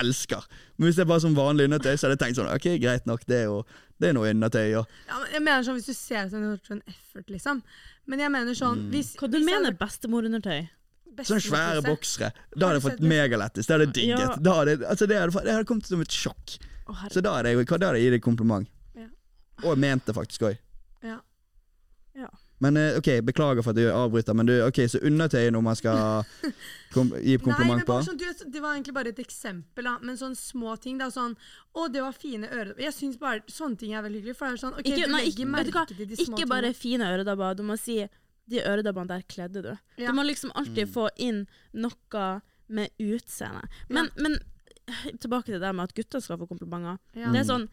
[0.00, 0.44] elsker.
[0.78, 3.06] Men hvis det er bare som vanlig undertøy, så hadde jeg tenkt sånn ok, greit
[3.06, 3.64] nok, det er jo
[4.00, 4.72] det er noe undertøy.
[4.80, 7.62] Og, ja, men Jeg mener sånn hvis du ser at som en sånn effort, liksom.
[8.06, 10.68] Men jeg mener sånn hvis, Hva du hvis jeg mener bestemorundertøy?
[11.20, 12.30] Sånne svære boksere.
[12.56, 13.66] Da hadde jeg fått du sett megalettis.
[13.68, 14.20] Det hadde jeg digget.
[14.26, 14.36] Ja.
[14.40, 16.56] Da hadde, altså det, hadde, det hadde kommet som et sjokk.
[16.88, 16.96] Å.
[17.12, 18.70] Så da hadde jeg, da hadde jeg gitt deg kompliment.
[18.98, 19.08] Ja.
[19.64, 20.56] Og jeg mente det faktisk òg.
[21.06, 21.18] Ja.
[22.18, 22.28] Ja.
[22.62, 25.78] Men eh, ok, beklager for at jeg avbryter, men du, ok, så undertøy når man
[25.78, 26.22] skal
[26.94, 27.96] kom, gi kompliment på?
[28.06, 29.96] sånn, Det var egentlig bare et eksempel, da.
[30.04, 31.00] Men sånne små ting.
[31.00, 31.34] da, sånn,
[31.74, 32.84] Å, det var fine øredobber.
[32.84, 34.36] Jeg syns bare sånne ting er veldig hyggelig.
[34.38, 36.48] For det er sånn, ok, Ikke, du nei, legger ikke, merke til de små ikke
[36.52, 36.80] bare tingene.
[36.84, 37.58] fine øredobber.
[37.58, 37.98] Du må si
[38.50, 39.76] de øredobbene der kledde du.
[39.98, 40.08] Ja.
[40.10, 40.92] Du må liksom alltid Mm.
[40.92, 43.62] få inn noe med utseende.
[43.88, 44.38] Men, men
[45.20, 46.98] tilbake til det med at gutter skal få komplimenter.
[47.14, 47.30] Ja.
[47.32, 47.68] Det er sånn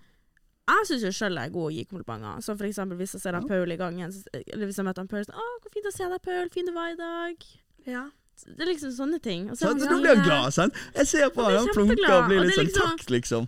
[0.70, 2.44] Jeg syns jo sjøl jeg er god å gi komplimenter.
[2.46, 3.48] Som for eksempel hvis jeg ser han Ja.
[3.48, 4.12] Paul i gangen,
[4.54, 6.50] eller hvis jeg møter han Paul sånn 'Å, hvor fint å se deg, Paul.
[6.50, 7.44] Fin du var i dag.'
[7.88, 8.10] Ja.
[8.46, 9.50] Det er liksom sånne ting.
[9.50, 10.74] Og så Så sånn, blir han glad, sant?
[10.96, 13.48] Jeg ser på Han han, plunker og blir litt det sånn liksom- takk, liksom.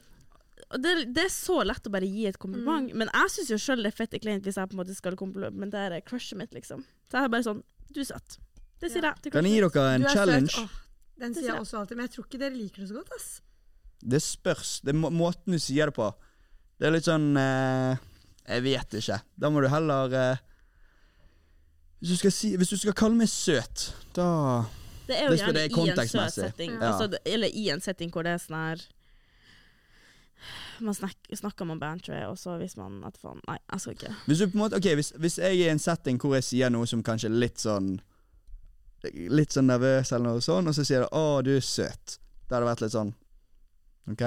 [0.77, 2.97] Det, det er så lett å bare gi et kompliment, Mm.
[2.97, 5.15] men jeg syns jo sjøl det er fett kleint hvis jeg på en måte skal
[5.19, 6.85] komplimentere crushet mitt, liksom.
[7.11, 8.37] Så jeg er bare sånn Du er søt.
[8.79, 9.11] Det sier Ja.
[9.13, 10.49] jeg til Kan jeg gi dere en challenge?
[10.49, 10.69] søt.
[11.19, 13.11] Den sier jeg også alltid, men jeg tror ikke dere liker det så godt.
[13.15, 13.41] ass.
[14.01, 14.81] Det spørs.
[14.81, 16.13] Det er må måten du sier det på.
[16.79, 17.97] Det er litt sånn eh,
[18.47, 19.21] Jeg vet ikke.
[19.37, 20.37] Da må du heller eh,
[22.01, 24.65] hvis, du skal si, hvis du skal kalle meg søt, da
[25.07, 26.71] Det er jo Det gjerne det er i en søt setting.
[26.79, 26.91] Ja.
[26.93, 28.81] Altså, eller i en setting hvor det er sånn her
[30.81, 34.13] Man snakker, snakker man bantry, og så hvis man at faen Nei, jeg skal ikke.
[34.27, 36.47] Hvis du på en måte Ok, hvis, hvis jeg er i en setting hvor jeg
[36.47, 37.93] sier noe som kanskje er litt sånn
[39.33, 42.57] Litt sånn nervøs eller noe sånn, og så sier du 'Å, du er søt', da
[42.57, 43.13] hadde det vært litt sånn
[44.11, 44.25] OK?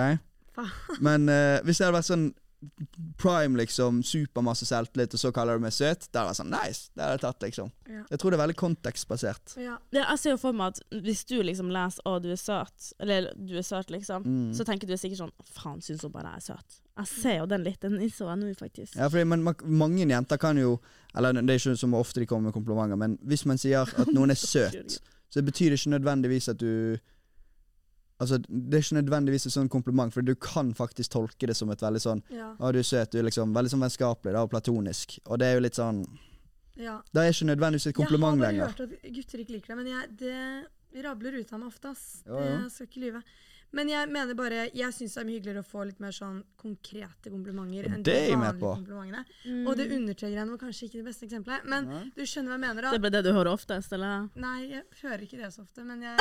[1.02, 2.24] Men uh, hvis det hadde vært sånn
[3.18, 6.06] prime, liksom, supermasse selvtillit, og så kaller du meg søt.
[6.12, 6.90] Det er det sånn nice.
[6.94, 7.70] Det hadde jeg tatt, liksom.
[7.88, 8.02] Ja.
[8.10, 9.54] Jeg tror det er veldig kontekstbasert.
[9.62, 9.76] Ja.
[9.92, 12.92] Det, jeg ser jo for meg at hvis du liksom leser 'Å, du er søt',
[13.00, 14.52] eller 'du er søt', liksom, Mm.
[14.54, 16.80] så tenker du sikkert sånn 'Faen, syns hun bare jeg er søt'.
[16.96, 17.80] Jeg ser jo den litt.
[17.80, 18.96] Den innså jeg nå, faktisk.
[18.96, 20.80] Ja, fordi, men ma- mange jenter kan jo
[21.16, 24.08] Eller det er ikke så ofte de kommer med komplimenter, men hvis man sier at
[24.12, 24.98] noen er søt,
[25.30, 26.96] så betyr det ikke nødvendigvis at du
[28.20, 31.70] Altså, Det er ikke nødvendigvis et sånn kompliment, for du kan faktisk tolke det som
[31.70, 32.54] et veldig sånn Ja.
[32.54, 35.18] 'Å, du er søt', du er liksom veldig sånn vennskapelig da, og platonisk.
[35.26, 36.04] Og det er jo litt sånn
[36.76, 37.00] ja.
[37.12, 38.54] Det er ikke nødvendigvis et kompliment lenger.
[38.54, 41.58] Jeg har bare hørt at gutter ikke liker det, men jeg, det rabler ut av
[41.60, 41.90] meg ofte.
[41.90, 42.22] ass.
[42.26, 42.62] Jo, jo.
[42.64, 43.22] Det skal ikke lyve.
[43.74, 46.36] Men jeg mener bare, jeg syns det er mye hyggeligere å få litt mer sånn
[46.62, 48.70] konkrete komplimenter enn Det de med vanlige på.
[48.78, 49.24] komplimentene.
[49.50, 49.64] Mm.
[49.66, 52.02] Og det undertøygreiene var kanskje ikke det beste eksempelet, men Nei.
[52.14, 52.80] du skjønner hva jeg mener.
[52.82, 52.94] Det da.
[52.94, 54.28] er bare det du hører oftest, eller?
[54.44, 56.16] Nei, jeg hører ikke det så ofte, men jeg,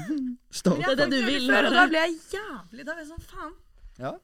[0.62, 0.80] Stopp.
[0.80, 1.70] Det er det du vil høre.
[1.76, 3.54] Da blir jeg jævlig Da blir jeg sånn, faen.
[4.00, 4.14] Ja.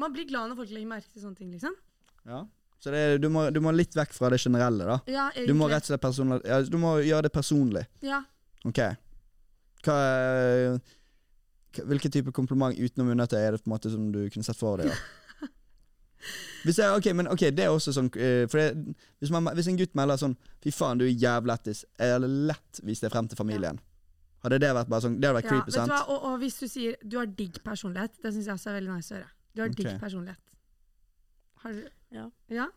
[0.00, 1.76] Man blir glad når folk legger merke til sånne ting, liksom.
[2.26, 2.44] ja.
[2.84, 4.96] Så det er, du, må, du må litt vekk fra det generelle, da.
[5.08, 5.46] Ja, egentlig.
[5.48, 7.84] Du må rett og slett personlig, ja, du må gjøre det personlig.
[8.04, 8.18] Ja.
[8.68, 8.80] Ok.
[9.86, 10.76] Hva, er-
[11.82, 14.80] Hvilken type kompliment utenom undertøy er det på en måte som du kunne sett for
[14.80, 14.92] deg?
[14.92, 15.48] da?
[16.64, 19.66] Hvis, jeg, ok, men ok, det er også sånn eh, For det, hvis, man, hvis
[19.68, 23.28] en gutt melder sånn 'Fy faen, du er jævlættis', jeg hadde lett vist det frem
[23.28, 23.80] til familien.
[24.44, 25.56] Hadde det vært bare sånn Det hadde vært ja.
[25.56, 25.92] creepy, sant?
[26.08, 28.96] Og, og hvis du sier du har digg personlighet, det syns jeg også er veldig
[28.96, 29.30] nice å høre.
[29.52, 29.82] Du har okay.
[29.82, 30.56] digg personlighet.
[31.64, 32.26] Har du Ja.
[32.52, 32.70] Ja?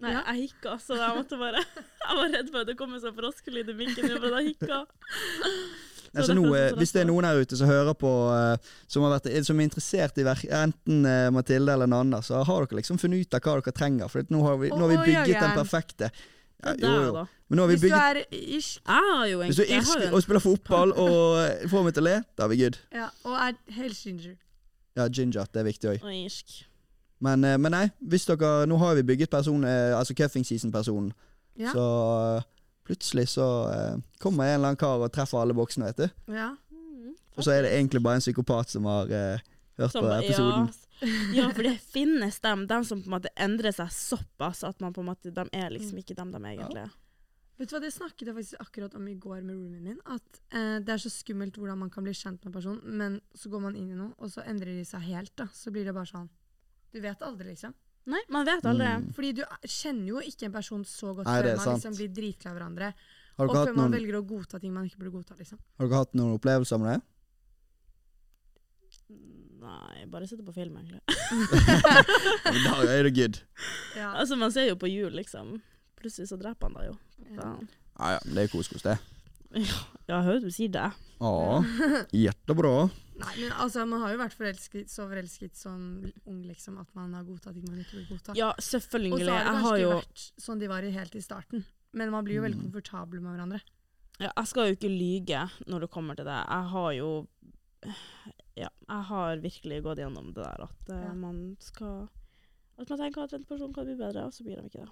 [0.00, 0.22] Nei, Ja.
[0.32, 1.60] jeg hikka, så jeg måtte bare
[2.08, 4.54] Jeg var redd for at det kom en sånn froskelyd i mikken min, for jeg
[4.54, 4.84] hikka.
[6.10, 9.30] Altså, så hvis det er noen her ute som hører på eh, som, har vært,
[9.46, 13.38] som er interessert i enten eh, Mathilde eller Nanna, så har dere liksom funnet ut
[13.38, 14.10] av hva dere trenger.
[14.10, 16.10] For nå har vi, nå har vi bygget den perfekte
[16.60, 16.88] ja, jo,
[17.48, 17.66] jo.
[17.70, 18.90] Hvis du er irsk
[19.30, 22.44] jo Hvis du er irsk og spiller fotball og får meg til å le, da
[22.44, 22.76] er vi good.
[22.92, 24.34] ja, og er helt ginger.
[24.98, 25.48] Ja, ginger.
[25.48, 26.04] Det er viktig òg.
[26.04, 26.58] og irsk.
[27.24, 31.14] Men, eh, men nei, hvis dere Nå har vi bygget person, altså cuffing season-personen.
[31.58, 31.72] Ja.
[31.72, 31.86] Så
[32.90, 36.34] plutselig så eh, kommer en eller annen kar og treffer alle boksene, vet du.
[36.36, 36.50] ja.
[36.74, 39.42] Mm, Og så er det egentlig bare en psykopat som har eh,
[39.80, 40.66] hørt Som- på episoden.
[40.68, 40.86] Ja,
[41.32, 44.92] ja, for det finnes dem, dem som på en måte endrer seg såpass at man
[44.92, 46.90] på en måte, de er liksom ikke dem de egentlig er.
[47.60, 49.98] Vet du hva, Det snakket jeg faktisk akkurat om i går med roomien min.
[50.04, 53.16] At eh, Det er så skummelt hvordan man kan bli kjent med en person, men
[53.36, 55.32] så går man inn i noe, og så endrer de seg helt.
[55.40, 55.46] da.
[55.56, 56.28] Så blir det bare sånn
[56.92, 57.72] Du vet aldri, liksom.
[58.10, 58.86] Nei, man vet aldri.
[59.00, 59.08] Mm.
[59.16, 62.08] Fordi du er- kjenner jo ikke en person så godt Nei, før man liksom blir
[62.16, 62.92] dritglad i hverandre.
[63.38, 65.36] Har Og før hatt man noen, velger å godta ting man ikke burde godta.
[65.38, 65.58] liksom.
[65.78, 67.00] har dere hatt noen opplevelser med det?
[69.60, 71.00] Nei, bare sitte på film, egentlig.
[72.64, 73.38] Da er det good.
[73.96, 74.14] Ja.
[74.16, 75.58] Altså, man ser jo på jul, liksom.
[76.00, 76.96] Plutselig så dreper han deg jo.
[77.36, 77.50] Ja.
[78.00, 78.96] Ja, ja, det er kos-kos, det.
[79.52, 80.86] Ja, jeg hører du sier det.
[81.20, 81.60] Ja,
[82.16, 82.72] hjertebra.
[83.20, 85.82] Nei, men altså, Man har jo vært forelsket, så forelsket som
[86.26, 88.34] ung liksom, at man har godtatt ting man ikke vil godta.
[88.38, 89.12] Ja, selvfølgelig.
[89.12, 91.64] og så har det kanskje har ikke jo vært sånn de var helt i starten.
[91.92, 92.70] Men man blir jo veldig Mm.
[92.70, 93.60] komfortable med hverandre.
[94.20, 96.38] ja, Jeg skal jo ikke lyge når det kommer til det.
[96.48, 97.26] Jeg har jo
[98.56, 101.12] Ja, jeg har virkelig gått gjennom det der at uh, Ja.
[101.14, 102.08] man skal
[102.78, 104.90] At man tenker at en person kan bli bedre, og så blir de ikke det.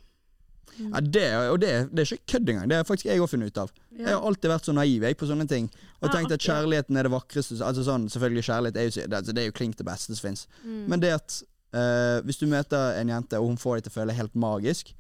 [0.79, 0.93] Mm.
[0.95, 2.69] Ja, det, og det, det er ikke kødd engang.
[2.71, 3.73] Det har faktisk jeg òg funnet ut av.
[3.99, 5.71] Jeg har alltid vært så naiv jeg, på sånne ting.
[5.99, 9.17] Og Ja, tenkt at kjærligheten er det vakreste Altså sånn, Selvfølgelig, kjærlighet er jo, det,
[9.19, 10.47] altså, det er jo klink det beste som fins.
[10.63, 10.85] Mm.
[10.93, 11.41] Men det at
[11.75, 14.95] uh, hvis du møter en jente, og hun får deg til å føle helt magisk,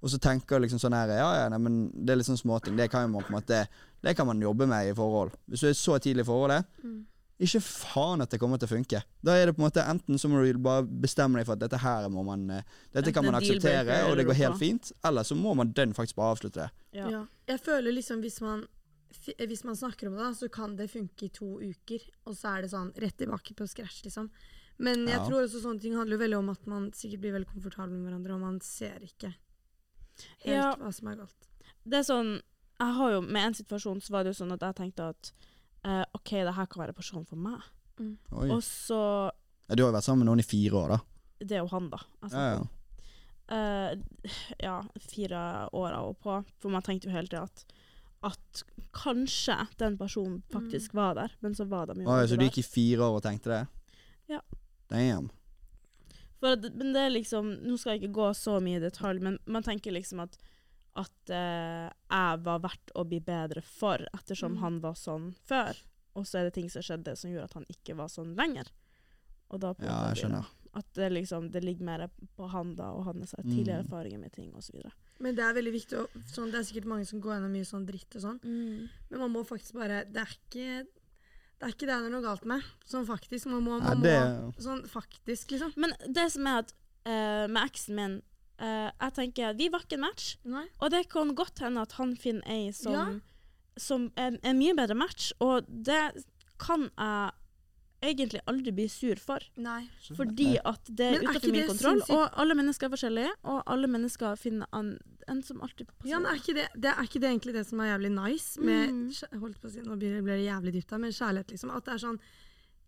[0.00, 2.40] og så tenker du liksom sånn her Ja, ja, nei, men det er litt sånn
[2.40, 2.76] småting.
[2.78, 3.66] Det kan man på en måte
[4.00, 5.34] Det kan man jobbe med i forhold.
[5.46, 7.04] Hvis du er så tidlig i forholdet, Mm.
[7.40, 9.02] Ikke faen at det kommer til å funke.
[9.24, 11.62] Da er det på en måte Enten så må du bare bestemme deg for at
[11.62, 12.62] dette her må man eh,
[12.92, 14.92] Dette kan man akseptere, og det går helt fint.
[15.04, 16.70] Eller så må man den faktisk bare avslutte det.
[16.98, 17.08] ja.
[17.10, 17.22] Ja.
[17.48, 18.66] Jeg føler liksom hvis man,
[19.40, 22.00] hvis man snakker om det, da, så kan det funke i to uker.
[22.26, 24.30] Og så er det sånn rett tilbake på scratch, liksom.
[24.78, 25.24] Men jeg Ja.
[25.26, 28.34] tror også sånne ting handler veldig om at man sikkert blir veldig komfortabel med hverandre,
[28.34, 29.34] og man ser ikke
[30.44, 30.74] helt Ja.
[30.76, 31.48] hva som er galt.
[31.86, 32.40] Det er sånn
[32.80, 35.32] Jeg har jo Med en situasjon så var det jo sånn at jeg tenkte at
[35.84, 37.62] eh, OK, det her kan være personen for meg.
[38.00, 38.16] Mm.
[38.50, 39.00] Og så
[39.68, 41.00] Ja, du har jo vært sammen med noen i fire år, da.
[41.40, 42.00] Det er jo han, da.
[42.22, 42.68] Altså, Ja, ja.
[43.50, 44.26] Eh,
[44.62, 44.76] ja,
[45.10, 45.38] fire
[45.74, 46.36] år av og på.
[46.62, 47.64] For man tenkte jo hele tida at
[48.20, 48.62] at
[48.92, 52.26] kanskje den personen faktisk var der, men så var de jo ikke der.
[52.28, 53.60] så du gikk i fire år og tenkte det?
[54.34, 54.40] Ja.
[54.92, 55.30] Damn.
[56.40, 59.38] For men det er liksom Nå skal jeg ikke gå så mye i detalj, men
[59.46, 60.36] man tenker liksom at
[61.00, 64.60] at eh, jeg var verdt å bli bedre for, ettersom Mm.
[64.64, 65.76] han var sånn før.
[66.16, 68.70] Og så er det ting som skjedde som gjorde at han ikke var sånn lenger.
[69.50, 70.46] Og da på Ja, jeg skjønner.
[70.74, 73.86] At det liksom det ligger mer på han da, og hans tidligere Mm.
[73.88, 74.76] erfaringer med ting osv.
[75.18, 77.66] Men det er veldig viktig å, sånn, Det er sikkert mange som går gjennom mye
[77.66, 80.86] sånn dritt og sånn, men man må faktisk bare Det er ikke
[81.60, 82.62] det er ikke det det er noe galt med.
[82.86, 83.44] Sånn faktisk.
[83.46, 85.74] Man må, Ja, man det må Sånn faktisk, liksom.
[85.76, 86.72] Men det som er at
[87.06, 88.22] uh, med eksen min
[88.60, 90.66] eh, Jeg tenker Vi var ikke en match, Nei.
[90.80, 93.06] og det kan godt hende at han finner ei som, Ja.
[93.76, 96.24] som er en mye bedre match, og det
[96.58, 97.30] kan jeg
[98.02, 99.40] egentlig aldri bli sur for.
[99.60, 99.82] Nei.
[100.16, 102.16] Fordi at det er er utenfor min kontroll, sinnssykt?
[102.16, 104.98] og alle mennesker er forskjellige, og alle mennesker finner en,
[105.28, 106.08] en som alltid passer.
[106.08, 108.60] Ja, men er ikke, det, det er ikke det egentlig det som er jævlig nice
[108.60, 109.40] med Mm.
[109.40, 111.70] holdt på å si, Nå blir det, blir det jævlig dypt her, men kjærlighet, liksom.
[111.76, 112.20] At det er sånn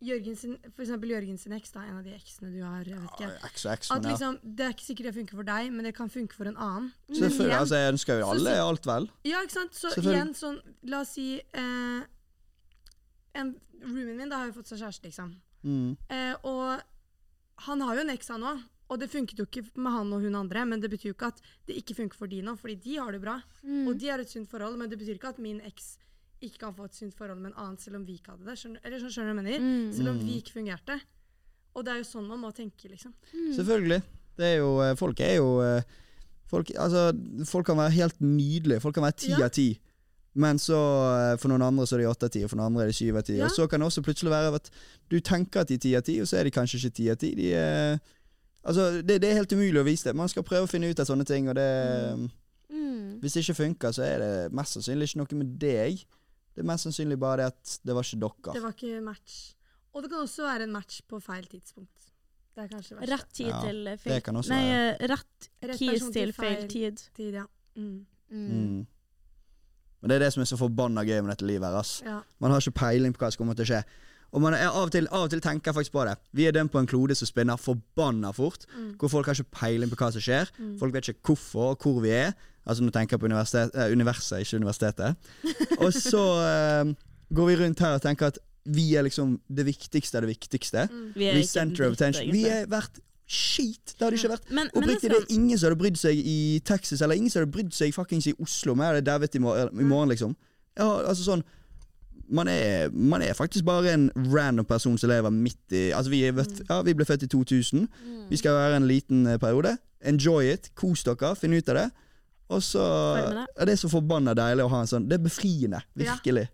[0.03, 2.83] Jørgen sin, For eksempel Jørgen sin eks, da, en av de eksene du har.
[2.85, 3.51] jeg vet ikke.
[3.53, 5.95] X og ex, At liksom, Det er ikke sikkert det funker for deg, men det
[5.95, 6.89] kan funke for en annen.
[7.13, 9.09] Selvfølgelig, altså Jeg ønsker jo Så alle si- alt vel.
[9.31, 9.79] Ja, ikke sant?
[9.79, 10.59] Så igjen sånn
[10.91, 12.03] La oss si eh,
[13.35, 15.33] en, Roomien min da har jo fått seg kjæreste, liksom.
[15.65, 15.97] Mm.
[16.11, 16.83] Eh, og
[17.67, 18.61] han har jo en eks, han òg.
[18.93, 21.31] Og det funket jo ikke med han og hun andre, men det betyr jo ikke
[21.33, 23.39] at det ikke funker for de nå, fordi de har det bra.
[23.65, 23.87] Mm.
[23.89, 25.95] Og de har et sunt forhold, men det betyr ikke at min eks
[26.43, 28.59] ikke kan få et sunt forhold med en annen, selv om vi ikke hadde det.
[28.59, 29.67] Skjønner, eller skjønner du hva jeg mener?
[29.67, 29.93] Mm.
[29.97, 30.27] Selv om Mm.
[30.27, 31.01] vi ikke fungerte.
[31.75, 33.15] Og det er jo sånn man må tenke, liksom.
[33.33, 33.55] Mm.
[33.57, 34.03] Selvfølgelig.
[34.37, 35.83] Det er jo eh, Folk er jo eh,
[36.49, 37.13] folk, altså,
[37.47, 38.81] folk kan være helt nydelige.
[38.81, 39.45] Folk kan være ti Ja.
[39.45, 39.79] av ti.
[40.35, 40.73] Men så
[41.33, 42.87] eh, for noen andre så er de åtte av ti, og for noen andre er
[42.89, 43.37] de syv av ti.
[43.37, 43.45] Ja.
[43.45, 44.71] Og så kan det også plutselig være at
[45.11, 47.09] du tenker at de er ti av ti, og så er de kanskje ikke ti
[47.11, 47.35] av ti.
[47.35, 47.99] De er
[48.65, 50.15] Altså, det, det er helt umulig å vise det.
[50.15, 52.31] Man skal prøve å finne ut av sånne ting, og det
[52.71, 53.19] Mm.
[53.21, 56.05] Hvis det ikke funker, så er det mest sannsynlig ikke noe med deg.
[56.55, 58.55] Det er mest sannsynlig bare det at det var ikke dere.
[58.55, 59.37] Det var ikke match.
[59.95, 62.09] Og det kan også være en match på feil tidspunkt.
[62.55, 63.13] Det er kanskje verst.
[63.13, 64.23] Rett tid Ja, til feil
[64.53, 64.97] Nei, være.
[65.01, 66.97] eh, rett Rett keys til feil tid.
[67.17, 67.45] tid, ja.
[67.77, 68.07] Mm.
[68.31, 68.87] Mm.
[70.03, 71.79] Men det er det som er så forbanna gøy med dette livet her.
[71.79, 72.03] ass.
[72.05, 72.21] ja.
[72.41, 73.83] Man har ikke peiling på hva som kommer til å skje.
[74.33, 76.15] Og man er av og, til, av og til tenker jeg faktisk på det.
[76.33, 78.65] Vi er dømt på en klode som spinner forbanna fort.
[78.73, 78.95] Mm.
[79.01, 80.49] Hvor folk har ikke peiling på hva som skjer.
[80.57, 80.73] Mm.
[80.81, 82.33] Folk vet ikke hvorfor og hvor vi er.
[82.65, 85.15] Altså Nå tenker jeg på universitet, eh, universet, ikke universitetet.
[85.85, 86.93] Og så eh,
[87.35, 90.87] går vi rundt her og tenker at vi er liksom det viktigste av det viktigste.
[90.87, 91.09] Mm.
[91.15, 92.33] Vi Vi er er center of attention.
[92.33, 93.97] Vi er verdt skit.
[93.99, 96.17] Det hadde ikke vært Men, men Oppriktig, det det er ingen som hadde brydd seg
[96.17, 98.75] i Texas, eller ingen som hadde brydd seg fuckings i Oslo.
[98.79, 100.37] Vi hadde dauet i, i morgen, liksom.
[100.79, 101.45] Ja, altså sånn
[102.33, 106.23] man er, man er faktisk bare en random person som lever midt i Altså, vi,
[106.27, 107.87] er, vet- ja, vi ble født i 2000.
[107.87, 108.23] Mm.
[108.31, 109.77] Vi skal være en liten eh, periode.
[110.03, 110.71] Enjoy it.
[110.79, 111.35] Kos dere.
[111.39, 111.89] Finn ut av det.
[112.53, 112.83] Og så
[113.17, 113.47] det.
[113.59, 115.83] ja, Det er så forbanna deilig å ha en sånn Det er befriende.
[115.97, 116.15] Ja.
[116.17, 116.49] Virkelig.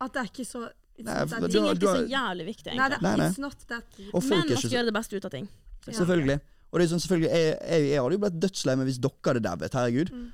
[0.00, 0.66] At det er ikke så
[1.00, 3.08] Nei, for Ting er ikke så jævlig viktig, Nei, det, egentlig.
[3.08, 3.40] Nei, nei.
[3.40, 4.00] not that.
[4.12, 5.46] Og folk Men er man skal gjøre det beste ut av ting.
[5.86, 5.94] Ja.
[5.96, 6.34] Selvfølgelig.
[6.70, 9.30] Og det er sånn, selvfølgelig Jeg, jeg, jeg hadde jo blitt dødslei meg hvis dere
[9.30, 9.76] hadde dauet.
[9.80, 10.12] Herregud.
[10.12, 10.26] Mm.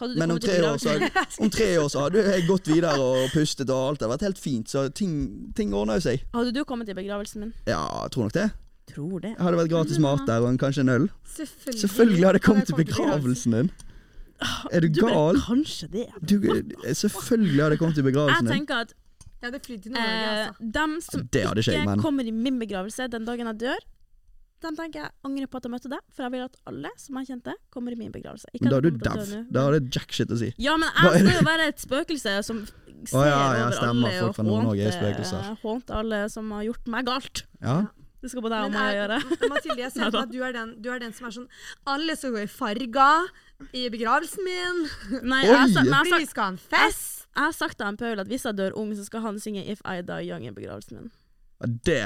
[0.00, 0.94] Men om tre, år så,
[1.42, 4.38] om tre år så hadde jeg gått videre og pustet, og alt hadde vært helt
[4.38, 4.70] fint.
[4.70, 5.16] Så ting,
[5.58, 6.22] ting ordner jo seg.
[6.36, 7.52] Hadde du kommet i begravelsen min?
[7.66, 8.48] Ja, jeg tror nok det.
[8.88, 9.34] Tror det.
[9.36, 11.10] Det hadde vært gratis mat der og kanskje en øl.
[11.34, 13.70] Selvfølgelig, Selvfølgelig hadde jeg kommet til begravelsen din.
[14.70, 15.40] Er du Du gal?
[15.42, 16.06] Kanskje det.
[16.22, 16.38] Du,
[16.94, 18.52] selvfølgelig hadde jeg kommet til begravelsen din.
[18.52, 18.94] Jeg tenker at
[19.42, 20.70] Jeg hadde flydd til Nord-Norge, eh, altså.
[20.74, 23.84] dem som Det ikke ikke kommer i min begravelse den dagen jeg dør,
[24.64, 27.20] dem tenker jeg angrer på at jeg møtte deg, for jeg vil at alle som
[27.20, 28.50] jeg kjente, kommer i min begravelse.
[28.54, 30.50] Ikke da er du nå, Da har det jack shit å si.
[30.58, 34.10] Ja, men jeg skal jo være et spøkelse som ser oh, ja, ja, over alle
[34.18, 35.94] Folk og fra Nord-Norge hånter- spøkelser.
[36.00, 37.44] alle som har gjort meg galt.
[37.62, 37.78] Ja.
[38.18, 39.18] Det skal både jeg og meg gjøre.
[39.52, 41.46] Mathilde, jeg ser at du er, den, du er den som er sånn
[41.86, 43.06] Alle skal gå i farga
[43.70, 44.82] i begravelsen min.
[45.22, 47.28] Nei, jeg, Vi skal ha en fest.
[47.30, 49.84] jeg har sagt til Paul at hvis jeg dør ung, så skal han synge If
[49.86, 51.12] I Die Young i begravelsen min.
[51.62, 52.02] Ja, Det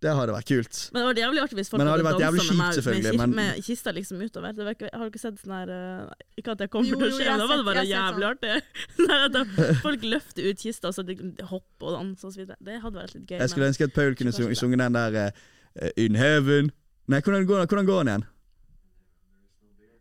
[0.00, 0.76] Det hadde vært kult.
[0.94, 3.64] Men det var jævlig artig hvis folk hadde dansa med, kjipt, meg med, men- med
[3.66, 4.54] kista liksom utover.
[4.56, 7.04] Det var ikke, har du ikke sett sånn her eh, Ikke at det kommer til
[7.04, 8.32] å skje, jeg da var det sett- bare jævlig sånn.
[8.32, 8.54] artig.
[8.96, 11.18] Sånn at da folk løfter ut kista, og så de
[11.50, 12.56] hopper og danser og så videre.
[12.64, 13.38] Det hadde vært litt gøy.
[13.44, 16.72] Jeg skulle men- ønske at Paul kunne sunge, sung den der uh, In heaven
[17.10, 18.24] Nei, hvordan går, hvordan går den igjen?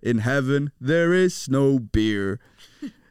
[0.01, 2.39] In heaven there is no beer.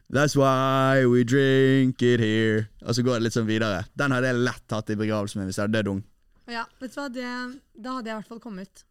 [0.09, 2.67] That's why we drink it here.
[2.81, 3.83] Og så går det litt sånn videre.
[3.99, 5.99] Den hadde jeg lett hatt i begravelsen min hvis jeg hadde dødd ung.
[6.49, 7.25] Ja, vet du hva, det,
[7.77, 8.83] da hadde jeg i hvert fall kommet.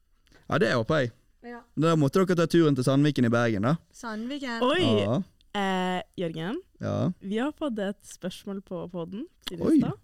[0.48, 1.12] Ja, det håper jeg.
[1.48, 1.60] Ja.
[1.78, 3.76] Da måtte dere ta turen til Sandviken i Bergen, da.
[3.94, 4.62] Sandviken.
[4.66, 4.82] Oi!
[5.04, 5.18] Ja.
[5.58, 6.92] Eh, Jørgen, ja.
[7.24, 9.96] vi har fått et spørsmål på poden siden i stad.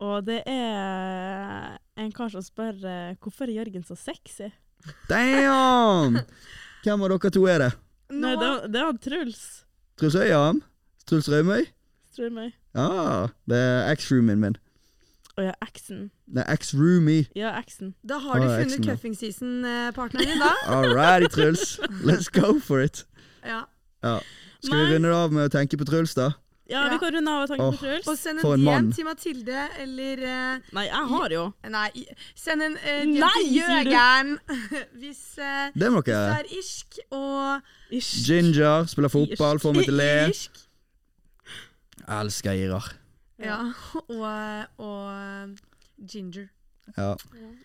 [0.00, 4.50] Og det er en kar som spør eh, hvorfor er Jørgen så sexy?
[5.08, 6.18] Damn!
[6.84, 7.70] Hvem av dere to er det?
[8.10, 9.42] Nei, det, er- det er han Truls.
[10.00, 10.62] Truls Øyam?
[11.08, 11.68] Truls Rømøy?
[12.34, 12.52] Meg.
[12.76, 14.56] Ja, det er eks-roomien min.
[15.40, 16.10] Og ja, eksen.
[16.28, 17.24] Nei, ex-roomie.
[17.38, 17.94] Ja, eksen.
[18.04, 20.50] da har du Å, funnet cuffing season-partneren din, da.
[20.76, 21.78] Alrighty, Truls.
[22.04, 23.06] Let's go for it.
[23.40, 23.62] Ja.
[24.04, 24.18] Ja.
[24.60, 26.34] Skal vi runde av med å tenke på Truls, da?
[26.68, 26.90] Ja, Ja.
[26.92, 28.06] vi kan runde av og tenke oh, på Truls.
[28.12, 31.46] Og send en en DM til Mathilde, eller uh, Nei, jeg har jo.
[31.72, 31.88] Nei,
[32.36, 34.30] send en uh, DM Nei, til sier
[35.00, 39.96] hvis, uh, Det må hvis du er irsk og Ginger, spiller fotball, får meg til
[39.96, 40.14] å le.
[42.20, 42.92] Elsker Irar.
[43.40, 43.72] Ja.
[44.08, 44.24] Og,
[44.78, 45.58] og
[46.10, 46.48] ginger.
[46.96, 47.12] Ja.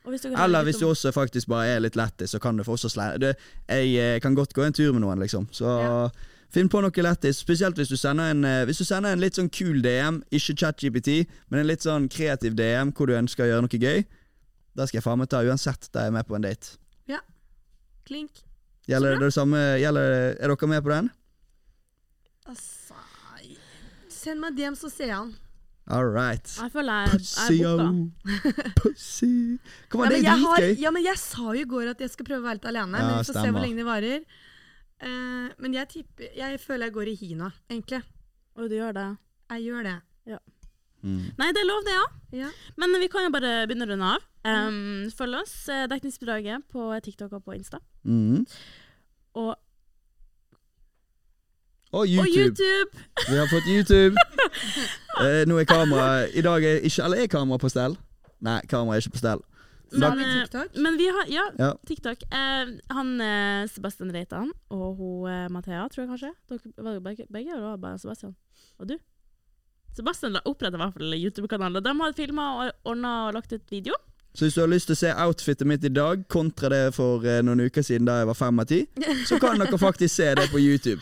[0.03, 2.75] Og hvis Eller hvis du også faktisk bare er litt lættis, så kan du få
[2.77, 3.35] også slære det,
[3.67, 5.47] Jeg eh, kan godt gå en tur med noen, liksom.
[5.51, 6.09] Så Ja.
[6.53, 7.37] finn på noe lættis.
[7.41, 10.55] Spesielt hvis du sender en eh, Hvis du sender en litt sånn kul DM, ikke
[10.55, 14.05] ChatGPT, men en litt sånn kreativ DM hvor du ønsker å gjøre noe gøy.
[14.75, 16.77] Da skal jeg faen meg ta uansett da jeg er med på en date.
[18.05, 18.43] Klink.
[18.85, 21.09] Gjelder det det samme gjelder, Er dere med på den?
[22.45, 22.93] Altså
[24.09, 25.33] Send meg DM, så ser jeg han.
[25.87, 26.49] All right.
[26.57, 28.71] Jeg føler jeg, jeg er booka.
[28.81, 29.59] Pussy.
[29.89, 30.81] Kom Ja an, ja, det er dritgøy.
[30.81, 32.97] ja, men jeg sa jo i går at jeg skal prøve å være litt alene.
[32.97, 34.25] Ja, men vi får se hvor lenge det varer.
[35.03, 38.01] Uh, men jeg tipper Jeg føler jeg går i hina, egentlig.
[38.55, 39.07] Og du gjør det.
[39.53, 39.95] Jeg gjør det.
[41.05, 41.25] Mm.
[41.37, 42.05] Nei, det er lov, det, ja.
[42.45, 42.47] Ja.
[42.81, 44.23] Men vi kan jo bare begynne å runde av.
[44.45, 47.77] Um, følg oss, eh, Dekningsbidraget, på TikTok og på Insta.
[48.09, 48.41] Mm.
[49.37, 49.51] Og,
[51.95, 52.35] Og og YouTube.
[52.35, 52.89] YouTube!
[53.29, 54.15] Vi har fått YouTube.
[55.15, 57.93] Eh, nå er kameraet I dag er ikke Eller er kamera på stell?
[58.43, 59.39] Nei, kamera er ikke på stell.
[59.95, 60.73] Men, vi eh, TikTok.
[60.83, 61.69] Men vi har Ja, Ja.
[61.87, 62.25] TikTok.
[62.35, 66.33] Eh, han eh, Sebastian Reitan og hun eh, Mathea, tror jeg kanskje.
[66.51, 68.35] Dere var begge, begge var det bare Sebastian?
[68.79, 68.97] Og du?
[69.95, 71.83] Sebastian oppretta i hvert fall YouTube-kanalen.
[71.85, 73.95] De har filma og ordna og lagt ut video.
[74.35, 77.23] Så hvis du har lyst til å se outfitet mitt i dag, kontra det for
[77.23, 78.81] eh, noen uker siden da jeg var fem av ti,
[79.29, 80.99] så kan dere faktisk se det på YouTube.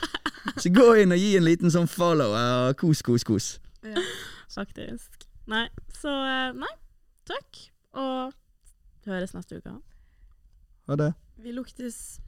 [0.61, 2.35] Så gå inn og gi en liten sånn follow.
[2.37, 3.47] og kos, kos, kos.
[3.81, 4.03] Ja.
[4.53, 5.25] Faktisk.
[5.49, 5.65] Nei,
[5.97, 6.73] så eh, Nei,
[7.25, 7.63] takk.
[7.97, 8.33] Og
[9.09, 9.79] høres neste uke.
[10.89, 11.13] Ha det.
[11.41, 12.19] Vi luktes.